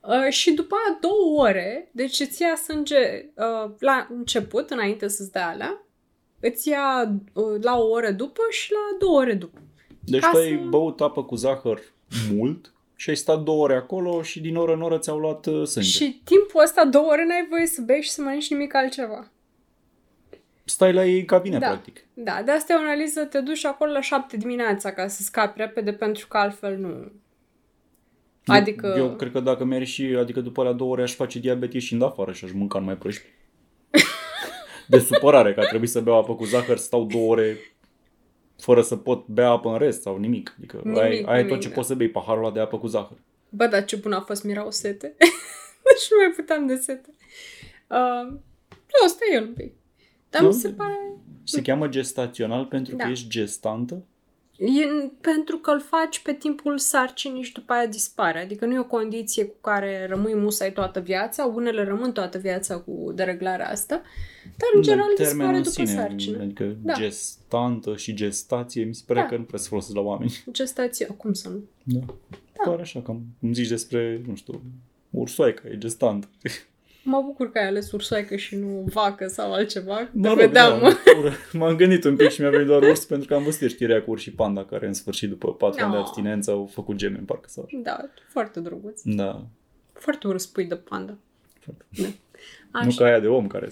[0.00, 5.32] Uh, și după aia două ore, deci îți ia sânge uh, la început, înainte să-ți
[5.32, 5.86] dea alea,
[6.40, 9.58] îți ia uh, la o oră după și la două ore după.
[10.04, 11.80] Deci Ca tu ai să- băut apă cu zahăr
[12.34, 12.72] mult
[13.04, 15.88] și ai stat două ore acolo și din oră în oră ți-au luat uh, sânge.
[15.88, 19.30] Și timpul ăsta, două ore, n-ai voie să bei și să mănânci nimic altceva.
[20.64, 21.66] Stai la ei în cabine, Da.
[21.66, 22.04] practic.
[22.14, 25.60] Da, de asta e o analiză, te duci acolo la șapte dimineața ca să scapi
[25.60, 27.12] repede, pentru că altfel nu...
[28.46, 28.94] Adică...
[28.96, 31.72] Eu, eu cred că dacă mi și, adică după la două ore aș face diabet
[31.74, 33.24] ieșind afară și aș mânca numai proști.
[34.88, 37.56] De supărare că a trebuit să beau apă cu zahăr, stau două ore
[38.64, 40.54] fără să pot bea apă în rest sau nimic.
[40.58, 41.74] Adică Nimic, ai, ai nimic, tot ce da.
[41.74, 43.18] poți să bei, paharul ăla de apă cu zahăr.
[43.48, 45.14] Bă, dar ce bun a fost, mirau sete.
[45.86, 47.08] deci nu mai puteam de sete.
[47.88, 48.30] Uh,
[48.70, 49.72] nu, asta e el un pic.
[50.30, 50.46] Dar Nu?
[50.48, 51.12] mi se pare...
[51.44, 53.04] Se cheamă gestațional pentru Da.
[53.04, 54.02] că ești gestantă?
[54.56, 58.40] E pentru că îl faci pe timpul sarcinii și după aia dispare.
[58.40, 61.44] Adică nu e o condiție cu care rămâi musai toată viața.
[61.44, 64.02] Unele rămân toată viața cu dereglarea asta.
[64.56, 66.42] Dar în general Dar dispare în după sarcină.
[66.42, 66.92] Adică Da.
[66.92, 69.26] gestantă și gestație, mi se pare Da.
[69.26, 70.42] că nu prea se folosesc la oameni.
[70.50, 71.62] Gestație, cum să nu?
[71.82, 72.00] Da.
[72.64, 74.62] Doar așa, cam cum zici despre, nu știu,
[75.10, 76.28] ursoaica, e gestantă.
[77.04, 80.00] Mă bucur că ai ales ursoaică și nu vacă sau altceva.
[80.00, 80.78] Mă Mă rog, vedeam.
[80.80, 80.86] da,
[81.18, 81.32] ură.
[81.52, 84.10] M-am gândit un pic și mi-a venit doar urs pentru că am văzut știrea cu
[84.10, 86.02] urs și panda care în sfârșit după patru ani de No.
[86.02, 87.78] abstinență au făcut geme în parcă sau așa.
[87.82, 89.00] Da, foarte drăguț.
[89.04, 89.46] Da.
[89.92, 91.16] Foarte urât spui de panda.
[91.60, 91.84] Foarte.
[91.90, 92.06] Da.
[92.80, 92.96] Nu Așa.
[92.98, 93.68] ca aia de om care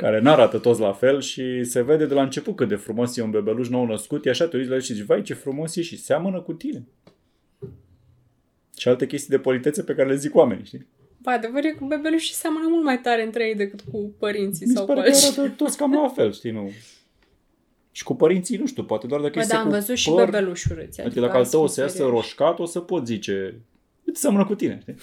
[0.00, 3.22] care n-arată toți la fel și se vede de la început cât de frumos e
[3.22, 5.76] un bebeluș nou născut, e așa, te uiți la el și zici, vai ce frumos
[5.76, 6.84] e și seamănă cu tine.
[8.76, 10.86] Și alte chestii de politețe pe care le zic oamenii, știi?
[11.24, 14.72] Ba, adevăr e că bebelușii seamănă mult mai tare între ei decât cu părinții Mi
[14.72, 15.40] se sau pare cu că alții.
[15.40, 16.70] arată toți cam la fel, știi, nu?
[17.90, 20.10] Și cu părinții, nu știu, poate doar dacă Bă, este da, am cu văzut și
[20.10, 21.00] păr, bebeluși urâți.
[21.00, 22.14] Adică dacă al tău o să iasă serioși.
[22.14, 23.60] roșcat, o să pot zice,
[24.04, 24.94] îți seamănă cu tine, știi?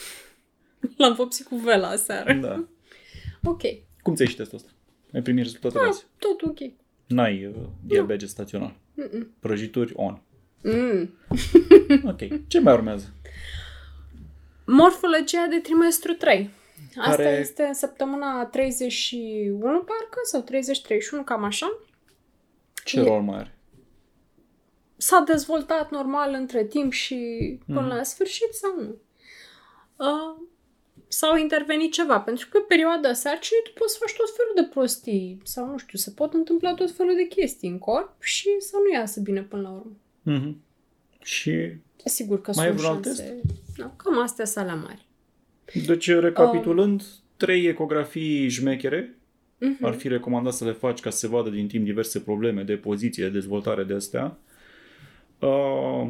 [0.98, 2.34] L-am vopsit cu vela aseară.
[2.34, 2.64] Da.
[3.44, 3.62] Ok.
[4.02, 4.70] Cum ți-ai și testul ăsta?
[5.14, 6.06] Ai primit rezultatele Ah, azi?
[6.18, 6.58] tot ok.
[7.08, 7.54] N-ai uh,
[7.86, 8.76] diabet gestațional.
[8.96, 9.28] Mm-mm.
[9.40, 10.22] Prăjituri on.
[10.64, 11.14] Mm.
[12.12, 12.48] Ok.
[12.48, 13.14] Ce mai urmează?
[14.66, 16.50] Morfologia de trimestru 3.
[16.98, 21.80] Asta Care- este în săptămâna 31, parcă, sau 30-31, cam așa.
[22.86, 23.56] Ce E- rol mai are?
[24.98, 27.16] S-a dezvoltat normal între timp și
[27.66, 27.90] până Mhm.
[27.96, 28.96] la sfârșit sau nu?
[29.96, 30.42] Uh,
[31.08, 34.64] sau intervenit ceva, pentru că pe perioada sarcinii tu poți să faci tot felul de
[34.74, 38.78] prostii sau nu știu, se pot întâmpla tot felul de chestii în corp și să
[38.84, 39.96] nu iasă bine până la urmă.
[40.30, 40.56] Mm-hmm.
[41.24, 41.74] Și
[42.06, 43.42] Sigur că Mai e sunt vreun alt șanse.
[43.78, 45.06] No, cam astea sunt la mari.
[45.86, 47.04] deci, recapitulând,
[47.38, 49.16] trei ecografii jmechere
[49.58, 49.86] Mhm.
[49.86, 52.74] ar fi recomandat să le faci ca să se vadă din timp diverse probleme de
[52.76, 54.38] poziție, de dezvoltare de astea.
[55.40, 56.08] Uh,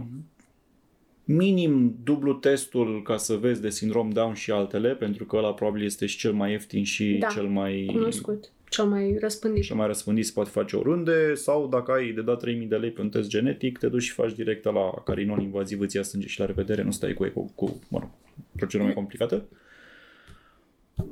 [1.23, 5.83] minim dublu testul ca să vezi de sindrom Down și altele, pentru că ăla probabil
[5.85, 8.51] este și cel mai ieftin și Da, cel mai Cunoscut.
[8.71, 9.63] Cel mai răspândit.
[9.63, 12.91] cel mai răspândit se poate face oriunde sau dacă ai de dat 3000 de lei
[12.91, 16.27] pe un test genetic, te duci și faci direct la carinon invaziv, îți ia sânge
[16.27, 18.09] și la revedere, nu stai cu, cu, cu mă rog,
[18.55, 19.43] procedură mai complicată.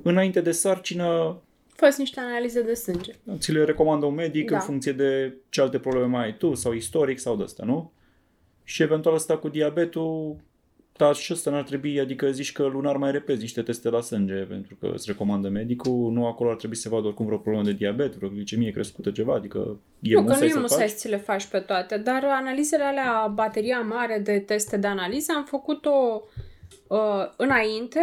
[0.03, 1.37] Înainte de sarcină,
[1.75, 3.11] Fă niște analize de sânge.
[3.37, 4.55] ți le recomandă un medic Da.
[4.55, 7.91] în funcție de ce alte probleme mai ai tu sau istoric sau de asta, nu?
[8.63, 10.35] Și eventual asta cu diabetul,
[10.99, 14.33] dar și ăsta n-ar trebui, adică zici că lunar mai repezi niște teste la sânge,
[14.33, 17.65] pentru că îți recomandă medicul, nu acolo ar trebui să se vadă oricum vreo problemă
[17.65, 20.79] de diabet, vreo glicemie crescută, ceva, adică e nu, că nu musai e să musai
[20.79, 20.89] faci.
[20.89, 25.31] să ți le faci pe toate, dar analizele alea, bateria mare de teste de analiză,
[25.35, 26.21] am făcut-o
[26.87, 27.99] uh, înainte,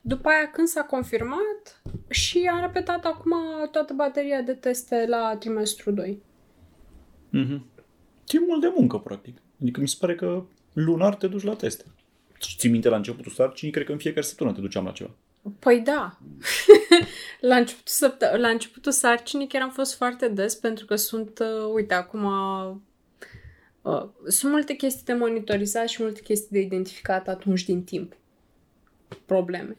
[0.00, 3.32] după aia când s-a confirmat și am repetat acum
[3.70, 6.22] toată bateria de teste la trimestru 2.
[7.30, 7.66] Mhm.
[8.28, 9.36] E mult de muncă, practic.
[9.62, 11.84] Adică mi se pare că lunar te duci la teste.
[12.38, 15.10] Și ții minte la începutul sarcinii, cred că în fiecare săptămână te duceam la ceva.
[15.58, 16.18] Păi da.
[17.40, 21.72] la, începutul săptă- la începutul sarcinii chiar am fost foarte des pentru că sunt, uh,
[21.74, 22.24] uite, acum
[23.82, 28.16] uh, sunt multe chestii de monitorizat și multe chestii de identificat atunci din timp.
[29.26, 29.76] Probleme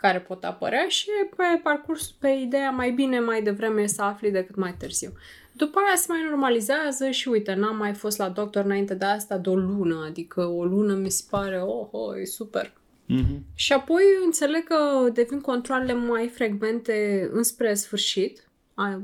[0.00, 4.30] care pot apărea și e pe parcurs, pe ideea mai bine mai devreme să afli
[4.30, 5.12] decât mai târziu.
[5.60, 9.38] După aia se mai normalizează și uite, n-am mai fost la doctor înainte de asta
[9.38, 12.72] de o lună, adică o lună mi se pare, oh, oh e super.
[13.06, 13.44] Mhm.
[13.54, 19.02] Și apoi înțeleg că devin controlele mai frecvente înspre sfârșit, a-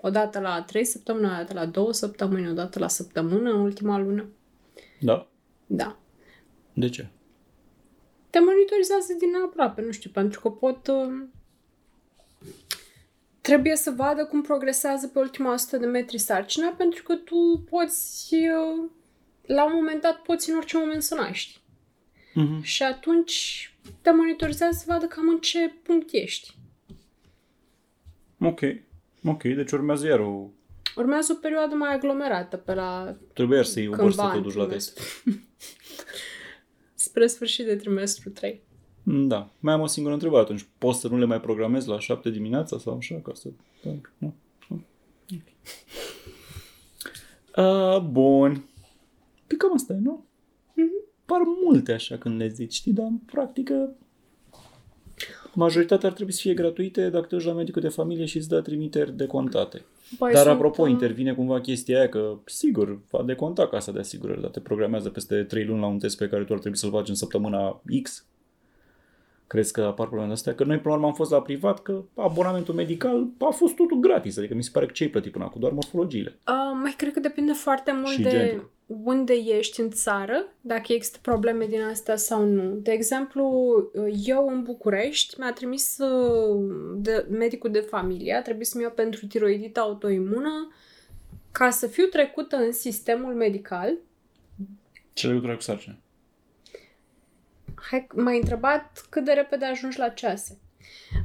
[0.00, 4.28] odată la 3 săptămâni, odată la 2 săptămâni, odată la săptămână, în ultima lună.
[5.00, 5.28] Da?
[5.66, 5.98] Da.
[6.72, 7.08] De ce?
[8.30, 10.90] Te monitorizează din aproape, nu știu, pentru că pot...
[13.40, 17.64] uh, Trebuie să vadă cum progresează pe ultima 100 de metri sarcina, pentru că tu
[17.70, 18.90] poți, uh,
[19.46, 21.60] la un moment dat, poți în orice moment să naști.
[22.34, 22.62] Mhm.
[22.62, 23.64] Și atunci
[24.02, 26.54] te monitorizează să vadă cam în ce punct ești.
[28.40, 28.60] Ok.
[29.24, 30.48] Ok, deci urmează iar o...
[30.96, 34.30] Urmează o perioadă mai aglomerată pe la Trebuie iar să iei o Cândva vârstă să
[34.30, 35.04] te în duci la trimestru.
[35.04, 35.24] test.
[37.04, 38.62] spre sfârșit de trimestru 3.
[39.02, 39.50] Da.
[39.58, 40.66] Mai am o singură întrebare atunci.
[40.78, 43.20] Poți să nu le mai programezi la 7 dimineața sau așa?
[43.22, 43.48] Ca să...
[44.18, 44.34] Nu?
[47.56, 48.64] Uh, bun.
[49.46, 50.24] Păi cam asta e, nu?
[51.24, 53.94] Par multe așa când le zici, știi, dar în practică
[55.54, 58.48] majoritatea ar trebui să fie gratuite dacă te duci la medicul de familie și îți
[58.48, 59.84] dă trimiteri de contate.
[60.18, 63.98] Păi Dar sunt, apropo, uh, intervine cumva chestia aia că, sigur, va deconta casa de
[63.98, 66.78] asigurări, dar te programează peste 3 luni la un test pe care tu ar trebui
[66.78, 68.26] să-l faci în săptămâna X.
[69.50, 70.54] Crezi că apar probleme astea?
[70.54, 73.98] Că noi, până la urmă, am fost la privat, că abonamentul medical a fost totul
[73.98, 74.36] gratis.
[74.36, 75.60] Adică mi se pare că ce ai plătit până acum?
[75.60, 76.38] Doar morfologiile.
[76.48, 78.70] Uh, mai cred că depinde foarte mult Și de genul.
[78.86, 82.78] unde ești în țară, dacă există probleme din astea sau nu.
[82.82, 83.44] De exemplu,
[84.24, 89.26] eu în București mi-a trimis uh, de, medicul de familie, a trebuit să-mi iau pentru
[89.26, 90.72] tiroidită autoimună
[91.52, 93.96] ca să fiu trecută în sistemul medical.
[95.12, 95.96] Ce legătură cu sarcina?
[97.90, 100.58] Hai, m-ai întrebat cât de repede ajungi la cease.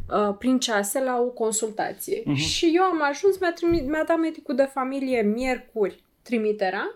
[0.10, 2.22] Uh, prin cease la o consultație.
[2.26, 2.36] Mhm.
[2.36, 6.96] Și eu am ajuns, mi-a, trimis, mi-a dat medicul de familie miercuri trimiterea,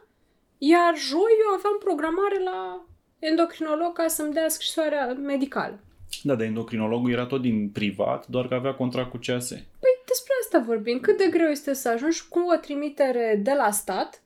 [0.57, 2.85] iar joi eu aveam programare la
[3.19, 5.79] endocrinolog ca să-mi dea scrisoarea medicală.
[6.23, 9.47] Da, de endocrinologul era tot din privat, doar că avea contract cu CAS.
[9.49, 10.99] Păi despre asta vorbim.
[10.99, 14.21] Cât de greu este să ajungi cu o trimitere de la stat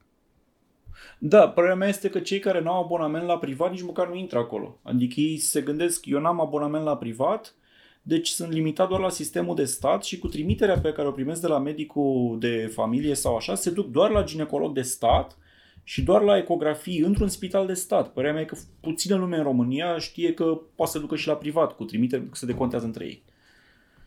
[1.17, 4.15] Da, părerea mea este că cei care nu au abonament la privat nici măcar nu
[4.15, 4.79] intră acolo.
[4.81, 7.55] Adică ei se gândesc, eu n-am abonament la privat,
[8.01, 11.41] deci sunt limitat doar la sistemul de stat și cu trimiterea pe care o primesc
[11.41, 15.37] de la medicul de familie sau așa, se duc doar la ginecolog de stat
[15.83, 18.13] și doar la ecografii într-un spital de stat.
[18.13, 21.35] Părerea mea e că puțină lume în România știe că poate să ducă și la
[21.35, 23.23] privat cu trimitere, pentru că se decontează între ei.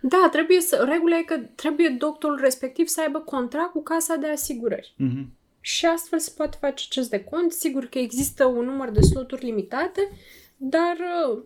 [0.01, 4.27] Da, trebuie să, regula e că trebuie doctorul respectiv să aibă contract cu casa de
[4.27, 4.95] asigurări.
[4.97, 5.33] Mhm.
[5.67, 7.53] Și astfel se poate face acest de cont.
[7.53, 10.11] Sigur că există un număr de sloturi limitate,
[10.57, 10.97] dar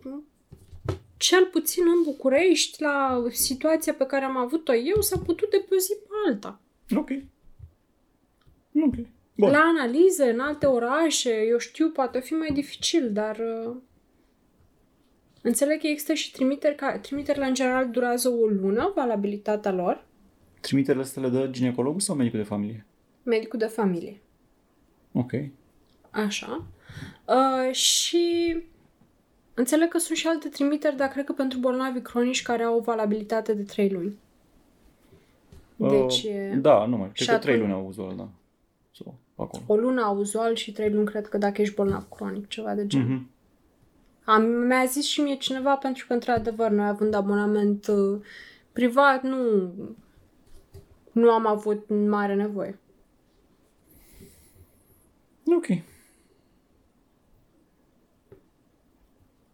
[0.03, 0.13] uh,
[1.17, 5.75] cel puțin în București, la situația pe care am avut-o eu, s-a putut de pe
[5.75, 6.59] o zi pe alta.
[6.95, 7.09] Ok.
[8.85, 8.95] Ok.
[9.35, 9.49] Bun.
[9.51, 13.75] La analize, în alte orașe, eu știu, poate fi mai dificil, dar uh,
[15.41, 20.05] înțeleg că există și trimiteri, ca, trimiterile în general durează o lună, valabilitatea lor,
[20.59, 22.85] Trimiterile astea le dă ginecologul sau medicul de familie?
[23.23, 24.21] Medicul de familie.
[25.11, 25.31] Ok.
[26.11, 26.63] Așa.
[27.25, 28.57] Uh, și
[29.53, 32.81] înțeleg că sunt și alte trimiteri, dar cred că pentru bolnavi cronici care au o
[32.81, 34.17] valabilitate de 3 luni.
[35.75, 37.11] Deci, Uh, e da, nu mai.
[37.13, 38.27] Cred Și că trei atunci- luni au uzual, da.
[38.91, 39.63] Sau acolo.
[39.67, 43.07] o lună auzual și 3 luni cred că dacă ești bolnav cronic, ceva de genul.
[43.07, 43.29] Mhm.
[44.23, 48.19] Am, mi-a zis și mie cineva, pentru că, într-adevăr, noi având abonament uh,
[48.71, 49.71] privat, nu,
[51.11, 52.79] nu am avut mare nevoie.
[55.55, 55.65] Ok.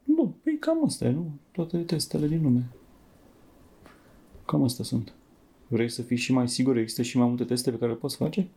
[0.04, 1.32] Bun, păi cam asta e, nu?
[1.52, 2.68] Toate testele din lume.
[4.46, 5.14] Cam astea sunt.
[5.68, 6.78] Vrei să fii și mai sigur?
[6.78, 8.48] Există și mai multe teste pe care le poți face?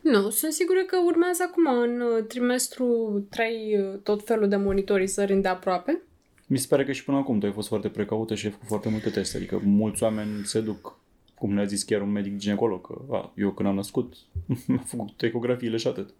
[0.00, 5.32] Nu, sunt sigură că urmează acum, în uh, trimestru 3, uh, tot felul de monitorizări
[5.32, 6.02] îndeaproape.
[6.46, 8.66] Mi se pare că și până acum tu ai fost foarte precaută și ai făcut
[8.68, 9.36] foarte multe teste.
[9.36, 10.98] Adică mulți oameni se duc,
[11.34, 14.14] cum ne-a zis chiar un medic ginecolog, că a, eu când am născut
[14.68, 16.14] am făcut ecografiile și atât.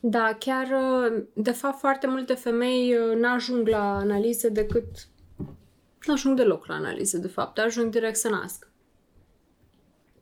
[0.00, 5.08] Da, chiar, uh, de fapt, foarte multe femei uh, n-ajung la analize decât...
[6.06, 7.58] N-ajung deloc la analize, de fapt.
[7.58, 8.68] Ajung direct să nască.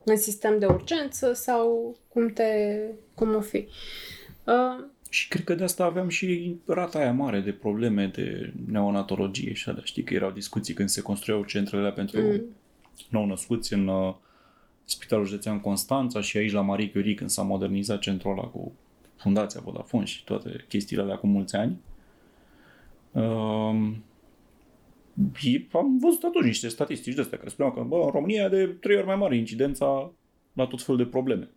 [0.05, 2.81] În sistem de urgență sau cum te...
[3.15, 3.69] cum o fi.
[4.45, 9.53] Uh, Și cred că de asta aveam și rata aia mare de probleme de neonatologie
[9.53, 9.83] și alea.
[9.85, 12.43] Știi că erau discuții când se construiau centrele alea pentru mm.
[13.09, 14.15] nou-născuți în uh,
[14.85, 18.73] Spitalul Județean Constanța și aici la Marie Curie când s-a modernizat centrul ăla cu
[19.19, 21.81] Fundația Vodafone și toate chestiile alea cu mulți ani.
[23.13, 24.05] Um,
[25.43, 28.49] e- am văzut atunci niște statistici de astea care spuneau că bă, în România e
[28.49, 30.13] de trei ori mai mare incidența
[30.53, 31.51] la tot felul de probleme.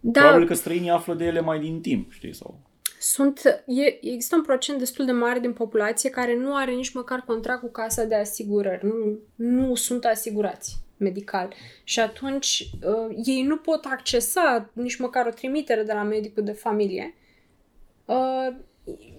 [0.00, 2.60] da, Probabil că străinii află de ele mai din timp, știi, sau...
[3.00, 7.20] Sunt, e, există un procent destul de mare din populație care nu are nici măcar
[7.20, 8.86] contract cu casa de asigurări.
[8.86, 11.54] Nu, nu sunt asigurați medical.
[11.84, 16.52] Și atunci uh, ei nu pot accesa nici măcar o trimitere de la medicul de
[16.52, 17.14] familie.
[18.04, 18.56] Uh,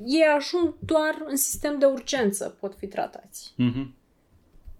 [0.05, 3.53] ei ajung doar în sistem de urgență, pot fi tratați.
[3.55, 3.93] Mhm.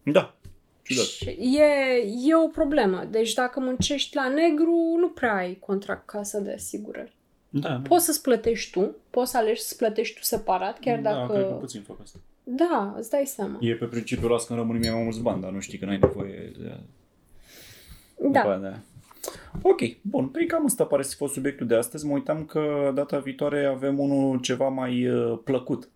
[0.04, 0.36] Da.
[0.84, 1.06] Ciudat.
[1.06, 3.08] Și e, e o problemă.
[3.10, 7.18] Deci dacă muncești la negru, nu prea ai contract cu casa de asigurări.
[7.50, 7.82] Da, da.
[7.88, 11.34] Poți să-ți plătești tu, poți să alegi să plătești tu separat, chiar Da, dacă...
[11.34, 12.20] cred că puțin fac asta.
[12.52, 13.58] Da, îți dai seama.
[13.60, 15.98] E pe principiul las când rămân mie mai mulți bani, dar nu știi că n-ai
[15.98, 16.78] nevoie de...
[18.18, 18.42] Da.
[18.42, 18.84] după aia.
[19.62, 20.28] Ok, bun.
[20.28, 22.06] Păi cam asta pare să fi fost subiectul de astăzi.
[22.06, 25.90] Mă uitam că data viitoare avem unul ceva mai uh, plăcut.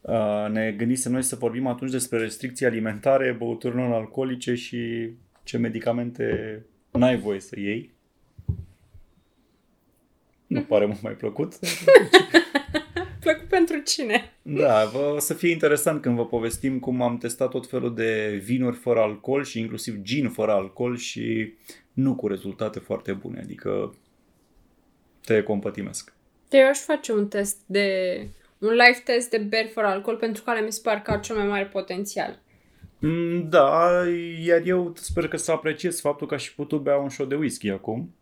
[0.00, 5.10] Uh, ne gândisem noi să vorbim atunci despre restricții alimentare, băuturi non-alcoolice și
[5.42, 7.94] ce medicamente n-ai voie să iei.
[10.46, 11.52] Nu pare mult mai plăcut.
[13.26, 14.32] Plăcut pentru cine?
[14.42, 18.40] Da, vă, o să fie interesant când vă povestim cum am testat tot felul de
[18.44, 21.54] vinuri fără alcool și inclusiv gin fără alcool și
[21.92, 23.94] nu cu rezultate foarte bune, adică
[25.24, 26.12] te compătimesc.
[26.50, 27.88] Eu aș face un test de
[28.58, 31.36] un live test de beri fără alcool pentru care mi se pare că au cel
[31.36, 32.42] mai mare potențial.
[32.98, 33.90] Mm, Da,
[34.44, 37.34] iar eu sper că să apreciez faptul că aș fi putut bea un shot de
[37.34, 38.14] whisky acum.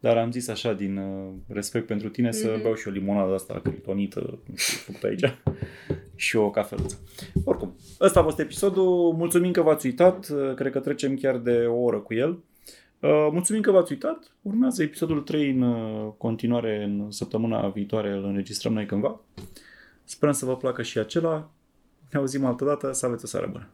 [0.00, 2.62] Dar am zis așa, din uh, respect pentru tine, să Mhm.
[2.62, 5.24] beau și o limonadă asta criptonită, nu știu, făcută aici.
[6.14, 6.98] și o cafeluță.
[7.44, 9.12] Oricum, ăsta a fost episodul.
[9.12, 10.28] Mulțumim că v-ați uitat.
[10.28, 12.30] Uh, Cred că trecem chiar de o oră cu el.
[13.00, 14.32] Uh, Mulțumim că v-ați uitat.
[14.42, 18.10] Urmează episodul 3 în uh, continuare în săptămâna viitoare.
[18.10, 19.20] Îl înregistrăm noi cândva.
[20.04, 21.50] Sperăm să vă placă și acela.
[22.12, 22.92] Ne auzim altă dată.
[22.92, 23.68] Să aveți o seară bună.